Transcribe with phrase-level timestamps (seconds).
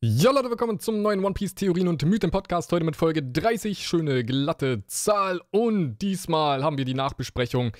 [0.00, 2.70] Ja, Leute, willkommen zum neuen One Piece Theorien und Mythen Podcast.
[2.70, 3.84] Heute mit Folge 30.
[3.84, 5.40] Schöne glatte Zahl.
[5.50, 7.72] Und diesmal haben wir die Nachbesprechung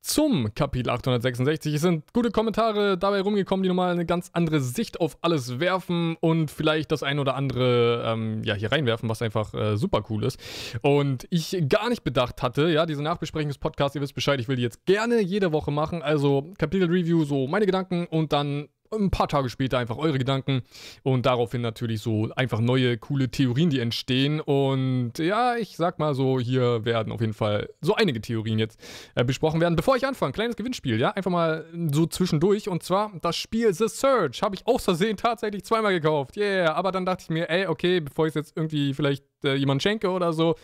[0.00, 1.74] zum Kapitel 866.
[1.74, 6.16] Es sind gute Kommentare dabei rumgekommen, die nochmal eine ganz andere Sicht auf alles werfen
[6.20, 10.24] und vielleicht das ein oder andere ähm, ja, hier reinwerfen, was einfach äh, super cool
[10.24, 10.40] ist.
[10.80, 14.48] Und ich gar nicht bedacht hatte, ja, diese Nachbesprechung des Podcasts, ihr wisst Bescheid, ich
[14.48, 16.00] will die jetzt gerne jede Woche machen.
[16.00, 20.62] Also Kapitel Review, so meine Gedanken und dann ein paar Tage später einfach eure Gedanken
[21.02, 24.40] und daraufhin natürlich so einfach neue, coole Theorien, die entstehen.
[24.40, 28.80] Und ja, ich sag mal so, hier werden auf jeden Fall so einige Theorien jetzt
[29.14, 29.76] äh, besprochen werden.
[29.76, 32.68] Bevor ich anfange, kleines Gewinnspiel, ja, einfach mal so zwischendurch.
[32.68, 36.36] Und zwar das Spiel The Search habe ich aus Versehen tatsächlich zweimal gekauft.
[36.36, 39.54] Yeah, aber dann dachte ich mir, ey, okay, bevor ich es jetzt irgendwie vielleicht äh,
[39.54, 40.56] jemand schenke oder so,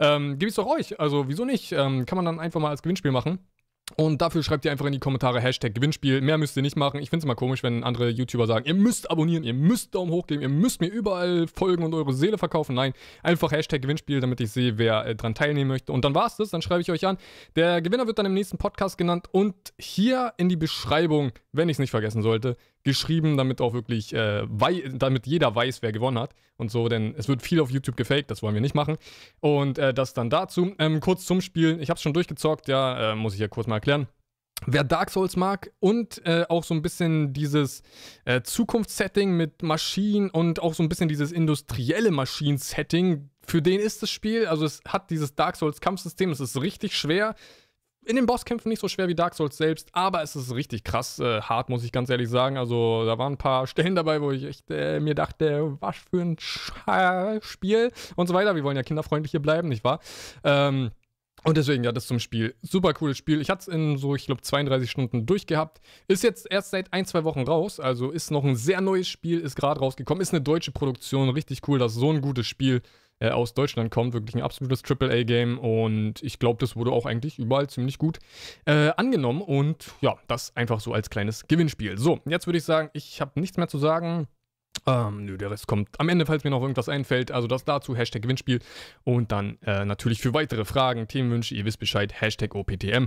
[0.00, 0.98] ähm, gebe ich es doch euch.
[0.98, 1.72] Also wieso nicht?
[1.72, 3.38] Ähm, kann man dann einfach mal als Gewinnspiel machen.
[3.96, 6.20] Und dafür schreibt ihr einfach in die Kommentare Hashtag Gewinnspiel.
[6.20, 7.00] Mehr müsst ihr nicht machen.
[7.00, 10.10] Ich finde es immer komisch, wenn andere YouTuber sagen, ihr müsst abonnieren, ihr müsst Daumen
[10.10, 12.74] hoch geben, ihr müsst mir überall folgen und eure Seele verkaufen.
[12.74, 12.92] Nein,
[13.22, 15.92] einfach Hashtag Gewinnspiel, damit ich sehe, wer äh, dran teilnehmen möchte.
[15.92, 17.18] Und dann war es das, dann schreibe ich euch an.
[17.56, 21.74] Der Gewinner wird dann im nächsten Podcast genannt und hier in die Beschreibung, wenn ich
[21.74, 24.46] es nicht vergessen sollte, geschrieben, damit auch wirklich, äh,
[24.92, 28.30] damit jeder weiß, wer gewonnen hat und so, denn es wird viel auf YouTube gefaked,
[28.30, 28.96] das wollen wir nicht machen.
[29.40, 30.74] Und äh, das dann dazu.
[30.78, 33.66] Ähm, kurz zum Spiel, ich habe es schon durchgezockt, ja, äh, muss ich ja kurz
[33.66, 34.08] mal erklären.
[34.66, 37.82] Wer Dark Souls mag und äh, auch so ein bisschen dieses
[38.24, 44.02] äh, Zukunftssetting mit Maschinen und auch so ein bisschen dieses industrielle Maschinen-Setting, für den ist
[44.02, 44.46] das Spiel.
[44.46, 47.34] Also es hat dieses Dark Souls Kampfsystem, es ist richtig schwer
[48.04, 51.18] in den Bosskämpfen nicht so schwer wie Dark Souls selbst, aber es ist richtig krass
[51.18, 52.56] äh, hart, muss ich ganz ehrlich sagen.
[52.56, 56.20] Also da waren ein paar Stellen dabei, wo ich echt äh, mir dachte, was für
[56.20, 56.72] ein Sch
[57.40, 58.54] Spiel und so weiter.
[58.54, 60.00] Wir wollen ja kinderfreundlich hier bleiben, nicht wahr?
[60.44, 60.90] Ähm,
[61.44, 62.54] und deswegen, ja, das zum Spiel.
[62.62, 63.40] Super cooles Spiel.
[63.40, 65.80] Ich hatte es in so, ich glaube, 32 Stunden durchgehabt.
[66.06, 67.80] Ist jetzt erst seit ein, zwei Wochen raus.
[67.80, 70.20] Also ist noch ein sehr neues Spiel, ist gerade rausgekommen.
[70.20, 71.30] Ist eine deutsche Produktion.
[71.30, 72.82] Richtig cool, dass so ein gutes Spiel
[73.22, 74.12] äh, aus Deutschland kommt.
[74.12, 78.18] Wirklich ein absolutes AAA-Game und ich glaube, das wurde auch eigentlich überall ziemlich gut
[78.64, 81.98] äh, angenommen und ja, das einfach so als kleines Gewinnspiel.
[81.98, 84.26] So, jetzt würde ich sagen, ich habe nichts mehr zu sagen.
[84.86, 87.30] Ähm, nö, der Rest kommt am Ende, falls mir noch irgendwas einfällt.
[87.30, 88.58] Also das dazu, Hashtag Gewinnspiel.
[89.04, 93.06] Und dann äh, natürlich für weitere Fragen, Themenwünsche, ihr wisst Bescheid, Hashtag OPTM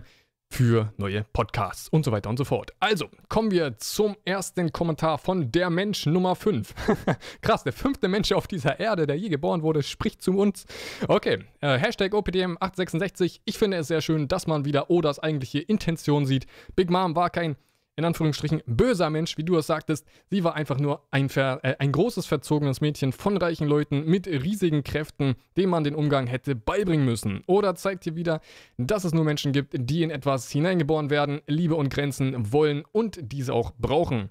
[0.56, 2.72] für neue Podcasts und so weiter und so fort.
[2.80, 6.74] Also, kommen wir zum ersten Kommentar von der Mensch Nummer 5.
[7.42, 10.66] Krass, der fünfte Mensch auf dieser Erde, der je geboren wurde, spricht zu uns.
[11.10, 13.42] Okay, äh, Hashtag OPDM866.
[13.44, 16.46] Ich finde es sehr schön, dass man wieder Odas eigentliche Intention sieht.
[16.78, 17.58] Big Mom war kein
[17.96, 20.06] in Anführungsstrichen böser Mensch, wie du es sagtest.
[20.30, 24.28] Sie war einfach nur ein, ver, äh, ein großes verzogenes Mädchen von reichen Leuten mit
[24.28, 27.44] riesigen Kräften, dem man den Umgang hätte beibringen müssen.
[27.48, 28.42] Oder zeigt hier wieder,
[28.78, 33.20] dass es nur Menschen gibt, die in etwas hineingeboren werden, Liebe und Grenzen wollen und
[33.22, 34.30] diese auch brauchen.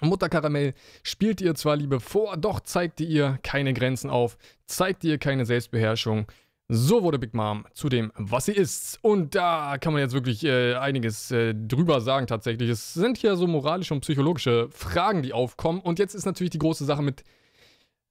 [0.00, 5.18] Mutter Karamell spielt ihr zwar Liebe vor, doch zeigt ihr keine Grenzen auf, zeigt ihr
[5.18, 6.26] keine Selbstbeherrschung
[6.68, 8.98] so wurde Big Mom zu dem, was sie ist.
[9.02, 12.68] Und da kann man jetzt wirklich äh, einiges äh, drüber sagen tatsächlich.
[12.68, 15.80] Es sind hier so moralische und psychologische Fragen, die aufkommen.
[15.80, 17.24] Und jetzt ist natürlich die große Sache mit,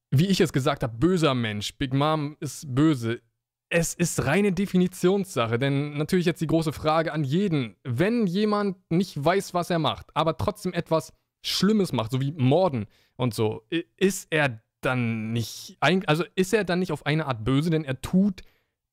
[0.09, 1.75] wie ich es gesagt habe, böser Mensch.
[1.78, 3.22] Big Mom ist böse.
[3.69, 7.75] Es ist reine Definitionssache, denn natürlich jetzt die große Frage an jeden.
[7.84, 11.13] Wenn jemand nicht weiß, was er macht, aber trotzdem etwas
[11.45, 12.88] Schlimmes macht, so wie Morden
[13.18, 17.70] und so, ist er dann nicht, also ist er dann nicht auf eine Art böse,
[17.70, 18.42] denn er tut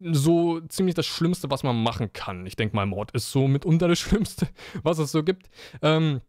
[0.00, 2.44] so ziemlich das Schlimmste, was man machen kann.
[2.46, 4.48] Ich denke mal, Mord ist so mitunter das Schlimmste,
[4.82, 5.48] was es so gibt.
[5.80, 6.20] Ähm,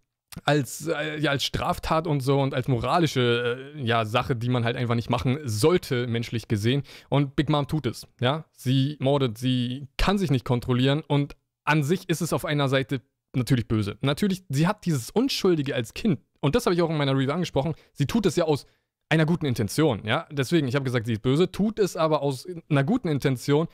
[0.44, 4.66] als, äh, ja, als Straftat und so und als moralische äh, ja, Sache, die man
[4.66, 6.84] halt einfach nicht machen sollte, menschlich gesehen.
[7.10, 8.08] Und Big Mom tut es.
[8.20, 8.46] Ja?
[8.52, 13.02] Sie mordet, sie kann sich nicht kontrollieren und an sich ist es auf einer Seite
[13.34, 13.98] natürlich böse.
[14.02, 17.32] Natürlich, sie hat dieses Unschuldige als Kind, und das habe ich auch in meiner Review
[17.32, 18.66] angesprochen, sie tut es ja aus
[19.10, 20.28] einer guten Intention, ja.
[20.32, 23.68] Deswegen, ich habe gesagt, sie ist böse, tut es aber aus einer guten Intention.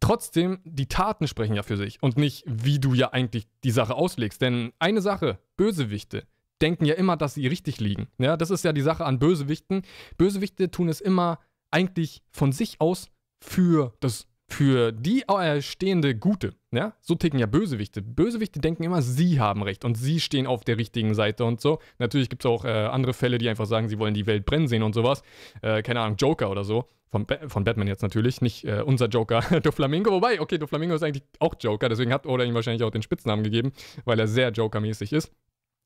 [0.00, 3.94] Trotzdem, die Taten sprechen ja für sich und nicht, wie du ja eigentlich die Sache
[3.94, 4.40] auslegst.
[4.42, 6.26] Denn eine Sache, Bösewichte
[6.60, 8.08] denken ja immer, dass sie richtig liegen.
[8.18, 9.82] Ja, das ist ja die Sache an Bösewichten.
[10.16, 11.38] Bösewichte tun es immer
[11.70, 13.08] eigentlich von sich aus
[13.40, 15.24] für das für die
[15.60, 16.54] stehende Gute.
[16.70, 16.94] Ja?
[17.00, 18.02] So ticken ja Bösewichte.
[18.02, 21.80] Bösewichte denken immer, sie haben recht und sie stehen auf der richtigen Seite und so.
[21.98, 24.68] Natürlich gibt es auch äh, andere Fälle, die einfach sagen, sie wollen die Welt brennen
[24.68, 25.22] sehen und sowas.
[25.60, 26.88] Äh, keine Ahnung, Joker oder so.
[27.10, 30.10] Von, ba von Batman jetzt natürlich, nicht äh, unser Joker, Doflamingo.
[30.10, 33.44] Wobei, okay, Doflamingo ist eigentlich auch Joker, deswegen hat Oda ihm wahrscheinlich auch den Spitznamen
[33.44, 33.72] gegeben,
[34.04, 35.32] weil er sehr Joker-mäßig ist.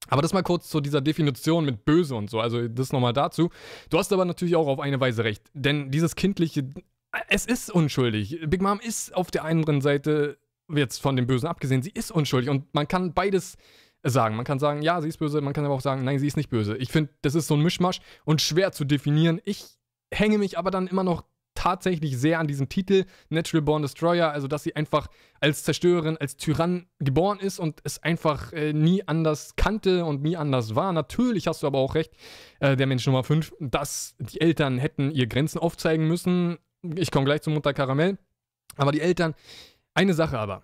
[0.08, 2.40] Aber das mal kurz zu dieser Definition mit böse und so.
[2.40, 3.50] Also das nochmal dazu.
[3.90, 5.42] Du hast aber natürlich auch auf eine Weise recht.
[5.52, 6.70] Denn dieses kindliche
[7.28, 8.40] es ist unschuldig.
[8.46, 10.38] Big Mom ist auf der einen Seite,
[10.68, 13.56] jetzt von dem Bösen abgesehen, sie ist unschuldig und man kann beides
[14.02, 14.36] sagen.
[14.36, 16.36] Man kann sagen, ja, sie ist böse, man kann aber auch sagen, nein, sie ist
[16.36, 16.76] nicht böse.
[16.76, 19.40] Ich finde, das ist so ein Mischmasch und schwer zu definieren.
[19.44, 19.64] Ich
[20.12, 21.24] hänge mich aber dann immer noch
[21.58, 25.08] tatsächlich sehr an diesem Titel Natural Born Destroyer, also dass sie einfach
[25.40, 30.36] als Zerstörerin, als Tyrann geboren ist und es einfach äh, nie anders kannte und nie
[30.36, 30.92] anders war.
[30.92, 32.12] Natürlich hast du aber auch recht,
[32.60, 36.58] äh, der Mensch Nummer 5, dass die Eltern hätten ihr Grenzen aufzeigen müssen.
[36.82, 38.18] Ich komme gleich zu Mutter Karamell.
[38.76, 39.34] Aber die Eltern,
[39.94, 40.62] eine Sache aber.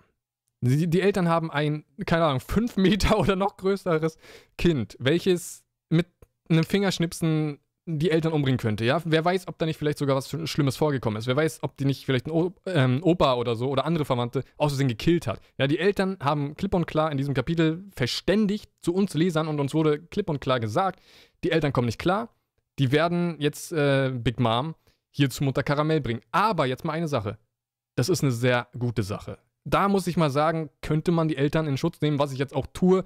[0.61, 4.17] Die, die Eltern haben ein, keine Ahnung, 5 Meter oder noch größeres
[4.57, 6.07] Kind, welches mit
[6.49, 8.99] einem Fingerschnipsen die Eltern umbringen könnte, ja?
[9.05, 11.27] Wer weiß, ob da nicht vielleicht sogar was Schlimmes vorgekommen ist.
[11.27, 14.71] Wer weiß, ob die nicht vielleicht ein ähm, Opa oder so oder andere Verwandte aus
[14.71, 15.39] Versehen gekillt hat.
[15.59, 19.59] Ja, die Eltern haben klipp und klar in diesem Kapitel verständigt zu uns Lesern und
[19.59, 20.99] uns wurde klipp und klar gesagt,
[21.43, 22.29] die Eltern kommen nicht klar,
[22.79, 24.73] die werden jetzt äh, Big Mom
[25.15, 26.21] hier zu Mutter Karamell bringen.
[26.31, 27.37] Aber jetzt mal eine Sache.
[27.95, 29.37] Das ist eine sehr gute Sache.
[29.63, 32.53] Da muss ich mal sagen, könnte man die Eltern in Schutz nehmen, was ich jetzt
[32.53, 33.03] auch tue.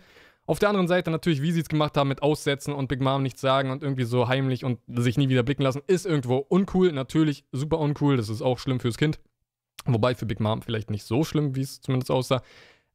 [0.48, 3.22] Auf der anderen Seite natürlich, wie sie es gemacht haben mit Aussetzen und Big Mom
[3.22, 6.92] nichts sagen und irgendwie so heimlich und sich nie wieder blicken lassen, ist irgendwo uncool.
[6.92, 8.18] Natürlich super uncool.
[8.18, 9.20] Das ist auch schlimm fürs Kind.
[9.86, 12.42] Wobei für Big Mom vielleicht nicht so schlimm, wie es zumindest aussah.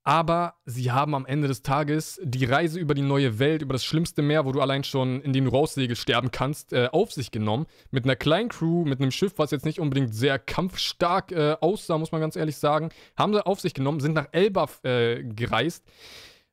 [0.07, 3.87] Aber sie haben am Ende des Tages die Reise über die neue Welt, über das
[3.87, 7.31] schlimmste Meer, wo du allein schon, in dem du raussegelst, sterben kannst, äh, auf sich
[7.31, 7.65] genommen.
[7.91, 11.97] Mit einer kleinen Crew, mit einem Schiff, was jetzt nicht unbedingt sehr kampfstark äh, aussah,
[11.97, 12.91] muss man ganz ehrlich sagen.
[13.17, 15.87] Haben sie auf sich genommen, sind nach Elbaf äh, gereist.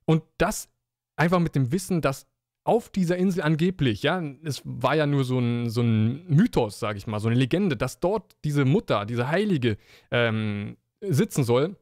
[0.06, 0.70] Und das
[1.18, 2.28] einfach mit dem Wissen, dass
[2.64, 6.98] auf dieser Insel angeblich, ja, es war ja nur so ein, so ein Mythos, sage
[6.98, 9.78] ich mal, so eine Legende, dass dort diese Mutter, diese Heilige
[10.12, 11.76] ähm, sitzen soll,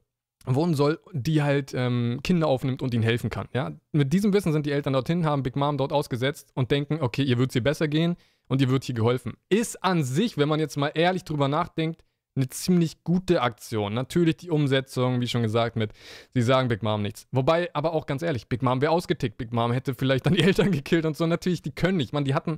[0.46, 3.48] wohnen soll, die halt ähm, Kinder aufnimmt und ihnen helfen kann.
[3.54, 3.72] Ja?
[3.92, 7.24] Mit diesem Wissen sind die Eltern dorthin, haben Big Mom dort ausgesetzt und denken, okay,
[7.24, 8.16] ihr wird es hier besser gehen
[8.48, 9.34] und ihr wird hier geholfen.
[9.50, 12.04] Ist an sich, wenn man jetzt mal ehrlich drüber nachdenkt,
[12.36, 13.94] eine ziemlich gute Aktion.
[13.94, 15.92] Natürlich die Umsetzung, wie schon gesagt, mit
[16.34, 17.28] sie sagen Big Mom nichts.
[17.32, 19.38] Wobei, aber auch ganz ehrlich, Big Mom wäre ausgetickt.
[19.38, 21.26] Big Mom hätte vielleicht dann die Eltern gekillt und so.
[21.26, 22.14] Natürlich, die können nicht.
[22.14, 22.58] Man, die hatten,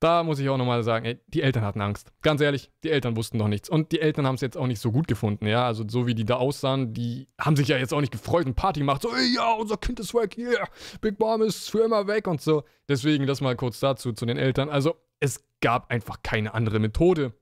[0.00, 2.10] da muss ich auch nochmal sagen, ey, die Eltern hatten Angst.
[2.22, 3.68] Ganz ehrlich, die Eltern wussten doch nichts.
[3.68, 5.66] Und die Eltern haben es jetzt auch nicht so gut gefunden, ja.
[5.66, 8.54] Also so wie die da aussahen, die haben sich ja jetzt auch nicht gefreut und
[8.54, 9.02] Party gemacht.
[9.02, 10.66] So, ey, ja, unser Kind ist weg, yeah,
[11.02, 12.64] Big Mom ist für immer weg und so.
[12.88, 14.70] Deswegen das mal kurz dazu, zu den Eltern.
[14.70, 17.34] Also es gab einfach keine andere Methode.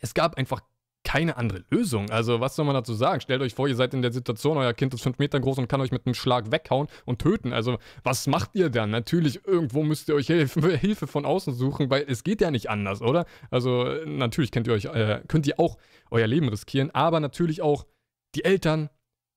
[0.00, 0.62] Es gab einfach
[1.08, 2.10] keine andere Lösung.
[2.10, 3.22] Also, was soll man dazu sagen?
[3.22, 5.66] Stellt euch vor, ihr seid in der Situation, euer Kind ist fünf Meter groß und
[5.66, 7.54] kann euch mit einem Schlag weghauen und töten.
[7.54, 8.90] Also, was macht ihr dann?
[8.90, 13.00] Natürlich, irgendwo müsst ihr euch Hilfe, von außen suchen, weil es geht ja nicht anders,
[13.00, 13.24] oder?
[13.50, 15.78] Also, natürlich könnt ihr euch, äh, könnt ihr auch
[16.10, 17.86] euer Leben riskieren, aber natürlich auch
[18.34, 18.90] die Eltern.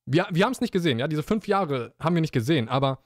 [0.05, 3.01] Wir, wir haben es nicht gesehen, ja, diese fünf Jahre haben wir nicht gesehen, aber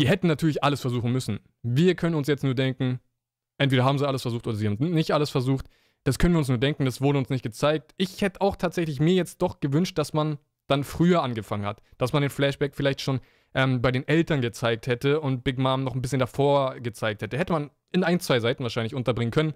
[0.00, 1.38] die hätten natürlich alles versuchen müssen.
[1.62, 2.98] Wir können uns jetzt nur denken,
[3.56, 5.66] entweder haben sie alles versucht oder sie haben nicht alles versucht.
[6.04, 7.94] Das können wir uns nur denken, das wurde uns nicht gezeigt.
[7.96, 11.82] Ich hätte auch tatsächlich mir jetzt doch gewünscht, dass man dann früher angefangen hat.
[11.98, 13.20] Dass man den Flashback vielleicht schon
[13.54, 17.38] ähm, bei den Eltern gezeigt hätte und Big Mom noch ein bisschen davor gezeigt hätte.
[17.38, 19.54] Hätte man in ein, zwei Seiten wahrscheinlich unterbringen können.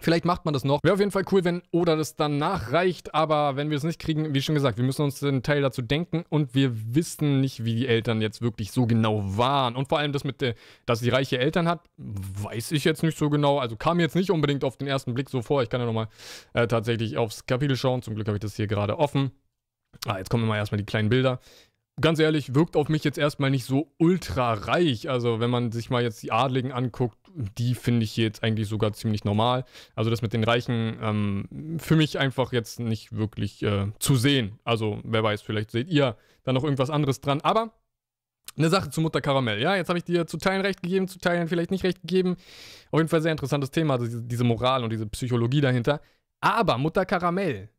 [0.00, 0.80] Vielleicht macht man das noch.
[0.82, 4.00] Wäre auf jeden Fall cool, wenn Oda das dann nachreicht, aber wenn wir es nicht
[4.00, 7.64] kriegen, wie schon gesagt, wir müssen uns den Teil dazu denken und wir wissen nicht,
[7.64, 9.76] wie die Eltern jetzt wirklich so genau waren.
[9.76, 10.54] Und vor allem das mit, der,
[10.86, 13.58] dass sie reiche Eltern hat, weiß ich jetzt nicht so genau.
[13.58, 15.62] Also kam jetzt nicht unbedingt auf den ersten Blick so vor.
[15.62, 16.08] Ich kann ja nochmal
[16.54, 18.02] äh, tatsächlich aufs Kapitel schauen.
[18.02, 19.30] Zum Glück habe ich das hier gerade offen.
[20.06, 21.40] Ah, jetzt kommen mal erstmal die kleinen Bilder
[22.00, 25.08] ganz ehrlich, wirkt auf mich jetzt erstmal nicht so ultra reich.
[25.08, 28.92] Also, wenn man sich mal jetzt die Adligen anguckt, die finde ich jetzt eigentlich sogar
[28.92, 29.64] ziemlich normal.
[29.94, 34.58] Also, das mit den Reichen, ähm, für mich einfach jetzt nicht wirklich äh, zu sehen.
[34.64, 37.40] Also, wer weiß, vielleicht seht ihr da noch irgendwas anderes dran.
[37.40, 37.72] Aber
[38.56, 39.60] eine Sache zu Mutter Karamell.
[39.60, 42.36] Ja, jetzt habe ich dir zu Teilen recht gegeben, zu Teilen vielleicht nicht recht gegeben.
[42.90, 46.00] Auf jeden Fall sehr interessantes Thema, also diese, diese Moral und diese Psychologie dahinter.
[46.40, 47.70] Aber Mutter Karamell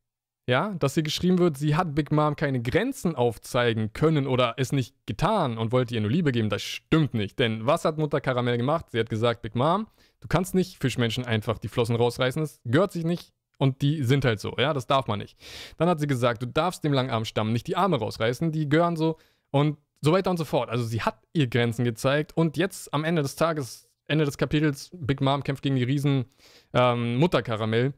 [0.47, 4.71] ja, dass hier geschrieben wird, sie hat Big Mom keine Grenzen aufzeigen können oder es
[4.71, 7.39] nicht getan und wollte ihr nur Liebe geben, das stimmt nicht.
[7.39, 8.85] Denn was hat Mutter Karamell gemacht?
[8.91, 9.87] Sie hat gesagt, Big Mom,
[10.19, 14.23] du kannst nicht Fischmenschen einfach die Flossen rausreißen, das gehört sich nicht und die sind
[14.23, 15.35] halt so, ja, das darf man nicht.
[15.77, 19.17] Dann hat sie gesagt, du darfst dem Langarmstamm nicht die Arme rausreißen, die gehören so
[19.49, 20.69] und so weiter und so fort.
[20.69, 24.91] Also sie hat ihr Grenzen gezeigt und jetzt am Ende des Tages, Ende des Kapitels,
[24.93, 26.25] Big Mom kämpft gegen die riesen
[26.73, 27.93] ähm, Mutter Karamell,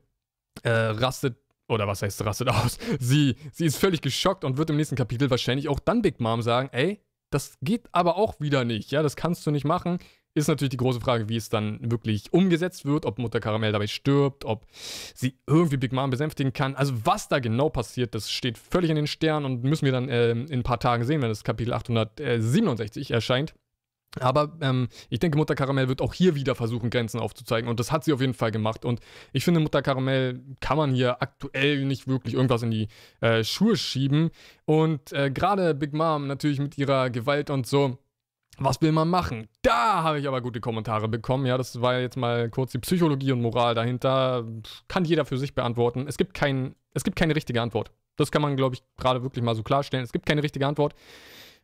[0.63, 1.35] äh, rastet
[1.67, 2.77] oder was heißt rastet aus?
[3.00, 6.41] Sie, sie ist völlig geschockt und wird im nächsten Kapitel wahrscheinlich auch dann Big Mom
[6.41, 10.00] sagen, ey, das geht aber auch wieder nicht, ja, das kannst du nicht machen.
[10.33, 13.88] Ist natürlich die große Frage, wie es dann wirklich umgesetzt wird, ob Mutter Karamell dabei
[13.88, 14.67] stirbt, ob
[15.15, 16.75] sie irgendwie Big Mom besänftigen kann.
[16.75, 20.09] Also was da genau passiert, das steht völlig in den Sternen und müssen wir dann
[20.09, 23.55] äh, in ein paar Tagen sehen, wenn das Kapitel 867 erscheint.
[24.21, 27.69] Aber ähm, ich denke, Mutter Karamell wird auch hier wieder versuchen, Grenzen aufzuzeigen.
[27.69, 28.86] Und das hat sie auf jeden Fall gemacht.
[28.86, 29.00] Und
[29.33, 32.88] ich finde, Mutter Karamell kann man hier aktuell nicht wirklich irgendwas in die
[33.21, 34.29] äh, Schuhe schieben.
[34.65, 37.97] Und äh, gerade Big Mom natürlich mit ihrer Gewalt und so
[38.59, 39.47] Was will man machen?
[39.62, 41.45] Da habe ich aber gute Kommentare bekommen.
[41.45, 44.45] Ja, das war jetzt mal kurz die Psychologie und Moral dahinter.
[44.88, 46.07] Kann jeder für sich beantworten.
[46.07, 47.91] Es gibt, kein, es gibt keine richtige Antwort.
[48.15, 50.03] Das kann man, glaube ich, gerade wirklich mal so klarstellen.
[50.03, 50.95] Es gibt keine richtige Antwort,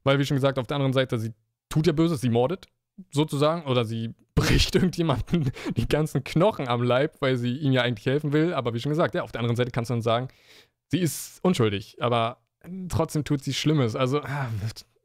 [0.04, 1.34] weil, wie schon gesagt, auf der anderen Seite, sie
[1.74, 2.68] tut ja Böses, sie mordet
[3.10, 8.06] sozusagen, oder sie bricht irgendjemanden die ganzen Knochen am Leib, weil sie ihm ja eigentlich
[8.06, 8.54] helfen will.
[8.54, 10.28] Aber wie schon gesagt, ja, auf der anderen Seite kannst du dann sagen,
[10.90, 12.38] sie ist unschuldig, aber
[12.90, 13.96] trotzdem tut sie Schlimmes.
[13.96, 14.48] Also, ah,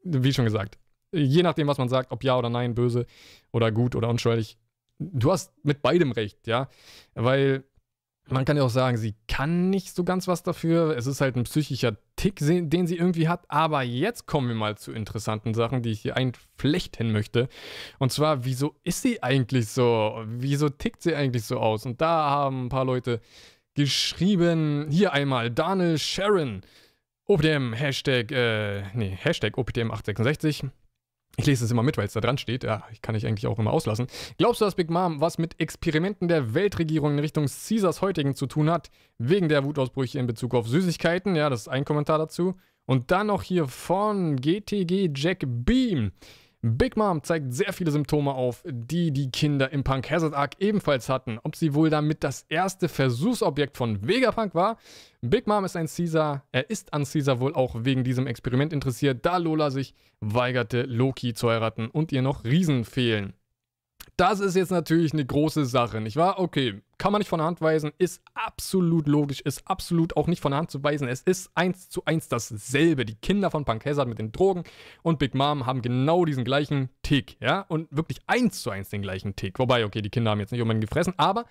[0.03, 0.77] wie schon gesagt,
[1.11, 3.07] je nachdem, was man sagt, ob ja oder nein, böse
[3.51, 4.57] oder gut oder unschuldig,
[4.99, 6.69] du hast mit beidem recht, ja.
[7.15, 7.63] Weil
[8.31, 10.95] man kann ja auch sagen, sie kann nicht so ganz was dafür.
[10.97, 13.45] Es ist halt ein psychischer Tick, den sie irgendwie hat.
[13.47, 17.49] Aber jetzt kommen wir mal zu interessanten Sachen, die ich hier einflechten möchte.
[17.97, 20.23] Und zwar, wieso ist sie eigentlich so?
[20.25, 21.85] Wieso tickt sie eigentlich so aus?
[21.85, 23.21] Und da haben ein paar Leute
[23.75, 26.61] geschrieben, hier einmal Daniel Sharon,
[27.25, 30.69] OPDM, Hashtag, äh, nee, Hashtag OPDM866.
[31.39, 32.65] Ich lese es immer mit, weil es da dran steht.
[32.65, 34.07] Ja, ich kann ich eigentlich auch immer auslassen.
[34.37, 38.45] Glaubst du, dass Big Mom was mit Experimenten der Weltregierung in Richtung Caesars heutigen zu
[38.45, 38.91] tun hat?
[39.19, 41.37] Wegen der Wutausbrüche in Bezug auf Süßigkeiten?
[41.37, 42.55] Ja, das ist ein Kommentar dazu.
[42.85, 46.11] Und dann noch hier von GTG Jack Beam.
[46.61, 51.07] Big Mom zeigt sehr viele Symptome auf, die die Kinder im Punk Hazard Arc ebenfalls
[51.07, 51.39] hatten.
[51.43, 54.77] Ob sie wohl damit das erste Versuchsobjekt von Vegapunk war?
[55.21, 56.43] Big Mom ist ein Caesar.
[56.51, 61.33] Er ist an Caesar wohl auch wegen diesem Experiment interessiert, da Lola sich weigerte, Loki
[61.33, 63.33] zu heiraten und ihr noch Riesen fehlen.
[64.17, 66.39] Das ist jetzt natürlich eine große Sache, nicht wahr?
[66.39, 70.41] Okay, kann man nicht von der Hand weisen, ist absolut logisch, ist absolut auch nicht
[70.41, 71.07] von der Hand zu weisen.
[71.07, 73.05] Es ist eins zu eins dasselbe.
[73.05, 74.63] Die Kinder von Punk Hazard mit den Drogen
[75.01, 77.61] und Big Mom haben genau diesen gleichen Tick, ja?
[77.61, 79.59] Und wirklich eins zu eins den gleichen Tick.
[79.59, 81.45] Wobei, okay, die Kinder haben jetzt nicht unbedingt gefressen, aber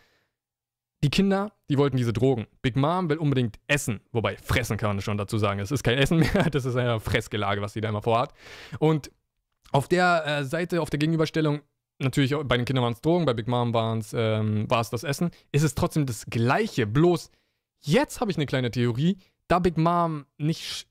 [1.02, 2.46] die Kinder, die wollten diese Drogen.
[2.60, 4.00] Big Mom will unbedingt essen.
[4.12, 5.60] Wobei, fressen kann man schon dazu sagen.
[5.60, 8.34] Es ist kein Essen mehr, das ist ein Fressgelage, was sie da immer vorhat.
[8.78, 9.10] Und
[9.70, 11.60] auf der äh, Seite, auf der Gegenüberstellung
[11.98, 15.30] natürlich bei den Kindern waren es Drogen, bei Big Mom ähm, war es das Essen,
[15.52, 16.86] ist es trotzdem das Gleiche.
[16.86, 17.30] Bloß
[17.80, 20.86] jetzt habe ich eine kleine Theorie, da Big Mom nicht,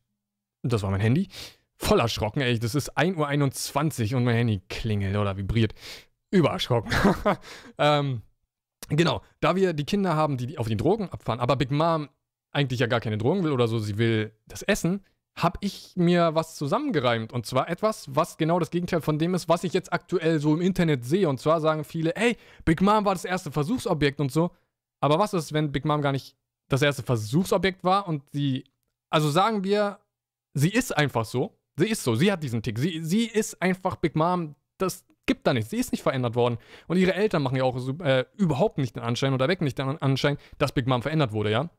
[0.64, 1.30] das war mein Handy,
[1.78, 5.74] voll erschrocken, ey, das ist 1.21 Uhr und mein Handy klingelt oder vibriert.
[6.30, 6.92] Übererschrocken.
[7.78, 8.22] ähm,
[8.90, 12.10] genau, da wir die Kinder haben, die auf die Drogen abfahren, aber Big Mom
[12.52, 15.06] eigentlich ja gar keine Drogen will oder so, sie will das Essen,
[15.38, 17.32] habe ich mir was zusammengereimt.
[17.32, 20.54] Und zwar etwas, was genau das Gegenteil von dem ist, was ich jetzt aktuell so
[20.54, 21.30] im Internet sehe.
[21.30, 24.52] Und zwar sagen viele, ey, Big Mom war das erste Versuchsobjekt und so.
[25.00, 26.36] Aber was ist, wenn Big Mom gar nicht
[26.70, 28.66] das erste Versuchsobjekt war und sie,
[29.12, 30.00] also sagen wir,
[30.56, 31.56] sie ist einfach so.
[31.78, 32.80] Sie ist so, sie hat diesen Tick.
[32.80, 34.56] Sie, sie ist einfach Big Mom.
[34.80, 35.70] Das gibt da nichts.
[35.70, 36.58] Sie ist nicht verändert worden.
[36.88, 40.02] Und ihre Eltern machen ja auch äh, überhaupt nicht den Anschein oder wecken nicht den
[40.02, 41.70] Anschein, dass Big Mom verändert wurde, ja.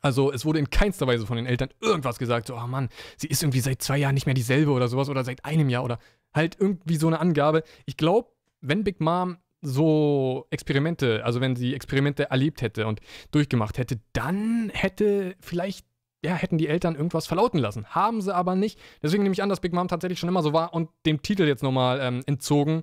[0.00, 3.28] Also es wurde in keinster Weise von den Eltern irgendwas gesagt, so, oh Mann, sie
[3.28, 5.98] ist irgendwie seit zwei Jahren nicht mehr dieselbe oder sowas oder seit einem Jahr oder
[6.32, 7.62] halt irgendwie so eine Angabe.
[7.86, 8.30] Ich glaube,
[8.60, 14.70] wenn Big Mom so Experimente, also wenn sie Experimente erlebt hätte und durchgemacht hätte, dann
[14.72, 15.86] hätte vielleicht,
[16.24, 17.86] ja, hätten die Eltern irgendwas verlauten lassen.
[17.88, 18.78] Haben sie aber nicht.
[19.02, 21.44] Deswegen nehme ich an, dass Big Mom tatsächlich schon immer so war und dem Titel
[21.44, 22.82] jetzt nochmal ähm, entzogen.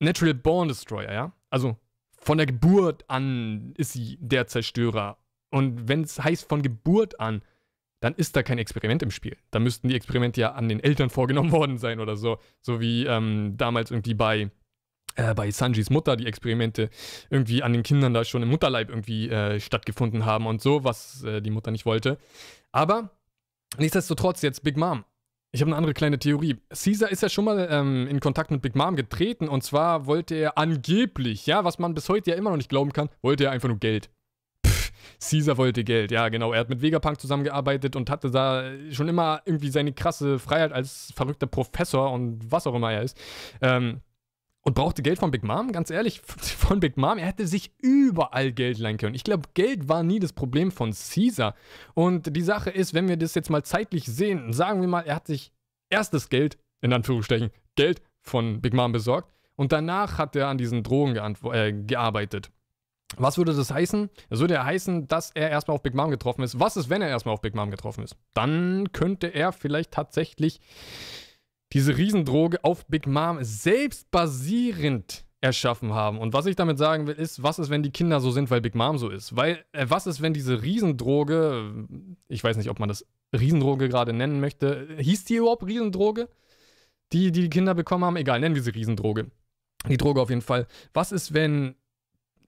[0.00, 1.32] Natural Born Destroyer, ja?
[1.48, 1.76] Also
[2.18, 5.18] von der Geburt an ist sie der Zerstörer
[5.52, 7.42] und wenn es heißt von Geburt an,
[8.02, 9.36] dann ist da kein Experiment im Spiel.
[9.52, 12.38] Da müssten die Experimente ja an den Eltern vorgenommen worden sein oder so.
[12.60, 14.50] So wie ähm, damals irgendwie bei,
[15.14, 16.90] äh, bei Sanjis Mutter die Experimente
[17.30, 21.22] irgendwie an den Kindern da schon im Mutterleib irgendwie äh, stattgefunden haben und so, was
[21.22, 22.18] äh, die Mutter nicht wollte.
[22.72, 23.10] Aber
[23.78, 25.04] nichtsdestotrotz jetzt Big Mom.
[25.54, 26.56] Ich habe eine andere kleine Theorie.
[26.70, 30.34] Caesar ist ja schon mal ähm, in Kontakt mit Big Mom getreten und zwar wollte
[30.34, 33.50] er angeblich, ja, was man bis heute ja immer noch nicht glauben kann, wollte er
[33.52, 34.10] einfach nur Geld.
[35.18, 36.52] Caesar wollte Geld, ja, genau.
[36.52, 41.12] Er hat mit Vegapunk zusammengearbeitet und hatte da schon immer irgendwie seine krasse Freiheit als
[41.14, 43.16] verrückter Professor und was auch immer er ist.
[43.60, 44.00] Ähm,
[44.64, 47.18] und brauchte Geld von Big Mom, ganz ehrlich, von Big Mom.
[47.18, 49.14] Er hätte sich überall Geld leihen können.
[49.14, 51.54] Ich glaube, Geld war nie das Problem von Caesar.
[51.94, 55.16] Und die Sache ist, wenn wir das jetzt mal zeitlich sehen, sagen wir mal, er
[55.16, 55.52] hat sich
[55.90, 60.82] erstes Geld, in Anführungsstrichen, Geld von Big Mom besorgt und danach hat er an diesen
[60.82, 62.50] Drogen äh, gearbeitet.
[63.16, 64.10] Was würde das heißen?
[64.30, 66.58] Das würde ja heißen, dass er erstmal auf Big Mom getroffen ist.
[66.58, 68.16] Was ist, wenn er erstmal auf Big Mom getroffen ist?
[68.34, 70.60] Dann könnte er vielleicht tatsächlich
[71.72, 76.18] diese Riesendroge auf Big Mom selbst basierend erschaffen haben.
[76.18, 78.60] Und was ich damit sagen will, ist, was ist, wenn die Kinder so sind, weil
[78.60, 79.34] Big Mom so ist?
[79.34, 81.86] Weil, äh, was ist, wenn diese Riesendroge,
[82.28, 83.04] ich weiß nicht, ob man das
[83.34, 86.28] Riesendroge gerade nennen möchte, hieß die überhaupt Riesendroge?
[87.12, 88.16] Die, die die Kinder bekommen haben?
[88.16, 89.30] Egal, nennen wir sie Riesendroge.
[89.88, 90.66] Die Droge auf jeden Fall.
[90.94, 91.74] Was ist, wenn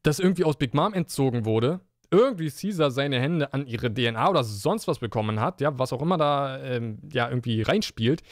[0.04, 1.80] das irgendwie aus Big Mom entzogen wurde,
[2.10, 6.02] irgendwie Caesar seine Hände an ihre DNA oder sonst was bekommen hat, ja, was auch
[6.02, 8.22] immer da ähm, ja irgendwie reinspielt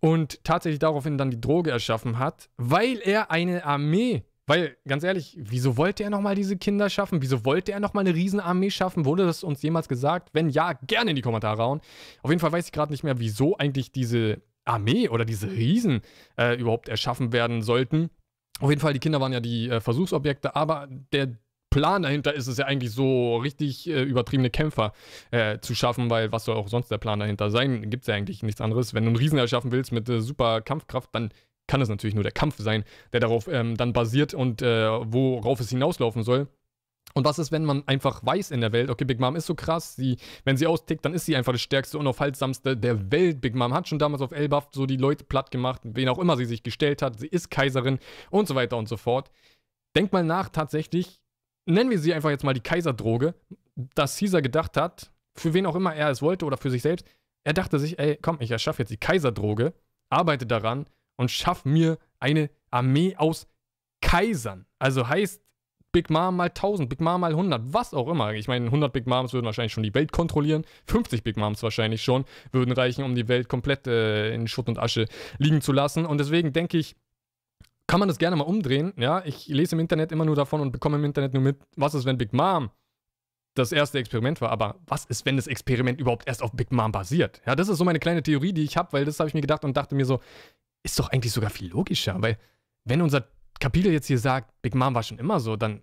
[0.00, 5.38] und tatsächlich daraufhin dann die Droge erschaffen hat, weil er eine Armee weil, ganz ehrlich,
[5.38, 7.22] wieso wollte er nochmal diese Kinder schaffen?
[7.22, 9.04] Wieso wollte er nochmal eine Riesenarmee schaffen?
[9.04, 10.30] Wurde das uns jemals gesagt?
[10.32, 11.80] Wenn ja, gerne in die Kommentare hauen.
[12.20, 16.00] Auf jeden Fall weiß ich gerade nicht mehr, wieso eigentlich diese Armee oder diese Riesen
[16.36, 18.10] äh, überhaupt erschaffen werden sollten.
[18.60, 21.30] Auf jeden Fall, die Kinder waren ja die äh, Versuchsobjekte, aber der
[21.70, 24.92] Plan dahinter ist es ja eigentlich so richtig äh, übertriebene Kämpfer
[25.30, 27.88] äh, zu schaffen, weil was soll auch sonst der Plan dahinter sein?
[27.88, 28.92] Gibt es ja eigentlich nichts anderes.
[28.92, 31.30] Wenn du einen Riesen erschaffen willst mit äh, super Kampfkraft, dann
[31.68, 35.60] kann es natürlich nur der Kampf sein, der darauf ähm, dann basiert und äh, worauf
[35.60, 36.48] es hinauslaufen soll.
[37.14, 39.54] Und was ist, wenn man einfach weiß in der Welt, okay, Big Mom ist so
[39.54, 43.40] krass, sie, wenn sie austickt, dann ist sie einfach das stärkste, unaufhaltsamste der Welt.
[43.40, 46.36] Big Mom hat schon damals auf Elbaf so die Leute platt gemacht, wen auch immer
[46.36, 47.98] sie sich gestellt hat, sie ist Kaiserin
[48.30, 49.30] und so weiter und so fort.
[49.96, 51.20] Denk mal nach, tatsächlich,
[51.66, 53.34] nennen wir sie einfach jetzt mal die Kaiserdroge,
[53.94, 57.06] dass Caesar gedacht hat, für wen auch immer er es wollte oder für sich selbst,
[57.44, 59.72] er dachte sich, ey, komm, ich erschaffe jetzt die Kaiserdroge,
[60.10, 60.86] arbeite daran
[61.16, 63.46] und schaffe mir eine Armee aus
[64.00, 64.66] Kaisern.
[64.78, 65.42] Also heißt,
[65.92, 68.32] Big Mom mal 1000, Big Mom mal 100, was auch immer.
[68.34, 72.02] Ich meine, 100 Big Moms würden wahrscheinlich schon die Welt kontrollieren, 50 Big Moms wahrscheinlich
[72.02, 75.06] schon, würden reichen, um die Welt komplett äh, in Schutt und Asche
[75.38, 76.06] liegen zu lassen.
[76.06, 76.96] Und deswegen denke ich,
[77.86, 78.92] kann man das gerne mal umdrehen.
[78.96, 81.94] Ja, ich lese im Internet immer nur davon und bekomme im Internet nur mit, was
[81.94, 82.70] ist, wenn Big Mom
[83.54, 84.50] das erste Experiment war.
[84.50, 87.42] Aber was ist, wenn das Experiment überhaupt erst auf Big Mom basiert?
[87.46, 89.40] Ja, das ist so meine kleine Theorie, die ich habe, weil das habe ich mir
[89.40, 90.20] gedacht und dachte mir so,
[90.84, 92.38] ist doch eigentlich sogar viel logischer, weil
[92.84, 93.26] wenn unser
[93.58, 95.82] Kapitel jetzt hier sagt, Big Mom war schon immer so, dann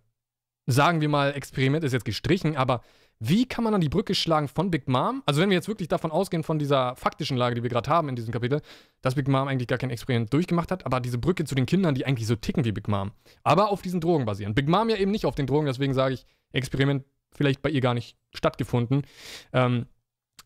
[0.66, 2.82] sagen wir mal, Experiment ist jetzt gestrichen, aber
[3.20, 5.24] wie kann man dann die Brücke schlagen von Big Mom?
[5.26, 8.10] Also wenn wir jetzt wirklich davon ausgehen, von dieser faktischen Lage, die wir gerade haben
[8.10, 8.62] in diesem Kapitel,
[9.02, 11.96] dass Big Mom eigentlich gar kein Experiment durchgemacht hat, aber diese Brücke zu den Kindern,
[11.96, 13.12] die eigentlich so ticken wie Big Mom,
[13.44, 14.54] aber auf diesen Drogen basieren.
[14.54, 17.82] Big Mom ja eben nicht auf den Drogen, deswegen sage ich, Experiment vielleicht bei ihr
[17.82, 19.04] gar nicht stattgefunden.
[19.52, 19.88] Ähm,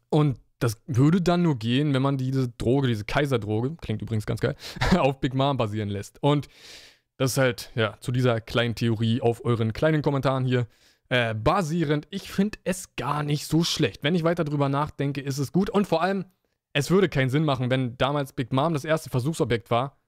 [0.10, 4.40] und das würde dann nur gehen, wenn man diese Droge, diese Kaiserdroge, klingt übrigens ganz
[4.40, 4.56] geil,
[4.98, 6.22] auf Big Mom basieren lässt.
[6.24, 6.48] Und
[7.22, 10.66] das ist halt, ja, zu dieser kleinen Theorie auf euren kleinen Kommentaren hier
[11.10, 12.08] äh, basierend.
[12.10, 14.02] Ich finde es gar nicht so schlecht.
[14.02, 15.70] Wenn ich weiter drüber nachdenke, ist es gut.
[15.70, 16.26] Und vor allem,
[16.74, 20.00] es würde keinen Sinn machen, wenn damals Big Mom das erste Versuchsobjekt war,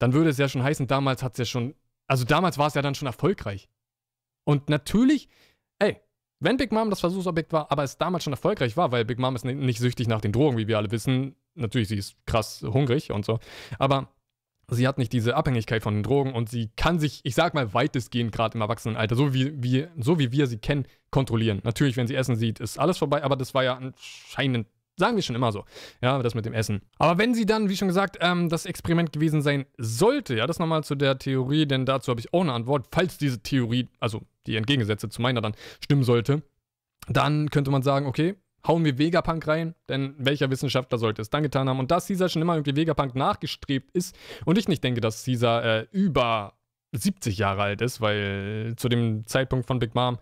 [0.00, 1.76] dann würde es ja schon heißen, damals hat es ja schon,
[2.08, 3.68] also damals war es ja dann schon erfolgreich.
[4.42, 5.28] Und natürlich,
[5.78, 6.00] ey,
[6.40, 9.36] wenn Big Mom das Versuchsobjekt war, aber es damals schon erfolgreich war, weil Big Mom
[9.36, 11.36] ist nicht süchtig nach den Drogen, wie wir alle wissen.
[11.54, 13.38] Natürlich, sie ist krass hungrig und so.
[13.78, 14.08] Aber
[14.68, 17.72] sie hat nicht diese Abhängigkeit von den Drogen und sie kann sich, ich sag mal,
[17.74, 21.60] weitestgehend gerade im Erwachsenenalter, so wie, wie, so wie wir sie kennen, kontrollieren.
[21.64, 24.66] Natürlich, wenn sie Essen sieht, ist alles vorbei, aber das war ja anscheinend
[24.98, 25.64] Sagen wir schon immer so.
[26.00, 26.80] Ja, das mit dem Essen.
[26.98, 30.58] Aber wenn sie dann, wie schon gesagt, ähm, das Experiment gewesen sein sollte, ja, das
[30.58, 34.22] nochmal zu der Theorie, denn dazu habe ich auch eine Antwort, falls diese Theorie, also
[34.46, 36.42] die entgegengesetzte zu meiner dann stimmen sollte,
[37.08, 41.42] dann könnte man sagen, okay, hauen wir Vegapunk rein, denn welcher Wissenschaftler sollte es dann
[41.42, 41.78] getan haben?
[41.78, 45.64] Und dass Caesar schon immer irgendwie Vegapunk nachgestrebt ist und ich nicht denke, dass Caesar
[45.64, 46.54] äh, über
[46.92, 50.18] 70 Jahre alt ist, weil zu dem Zeitpunkt von Big Mom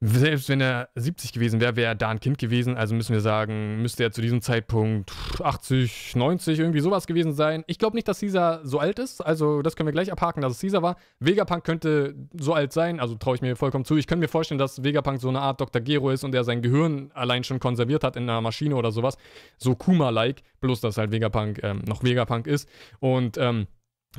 [0.00, 2.76] selbst wenn er 70 gewesen wäre, wäre er da ein Kind gewesen.
[2.76, 5.10] Also müssen wir sagen, müsste er zu diesem Zeitpunkt
[5.42, 7.64] 80, 90, irgendwie sowas gewesen sein.
[7.66, 9.22] Ich glaube nicht, dass Caesar so alt ist.
[9.22, 10.96] Also das können wir gleich abhaken, dass es Caesar war.
[11.18, 13.00] Vegapunk könnte so alt sein.
[13.00, 13.96] Also traue ich mir vollkommen zu.
[13.96, 15.80] Ich könnte mir vorstellen, dass Vegapunk so eine Art Dr.
[15.80, 19.16] Gero ist und er sein Gehirn allein schon konserviert hat in einer Maschine oder sowas.
[19.56, 20.42] So Kuma-like.
[20.60, 22.68] Bloß, dass halt Vegapunk ähm, noch Vegapunk ist.
[23.00, 23.66] Und, ähm,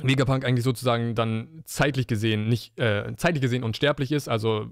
[0.00, 4.70] Vegapunk eigentlich sozusagen dann zeitlich gesehen nicht, äh, zeitlich gesehen unsterblich ist, also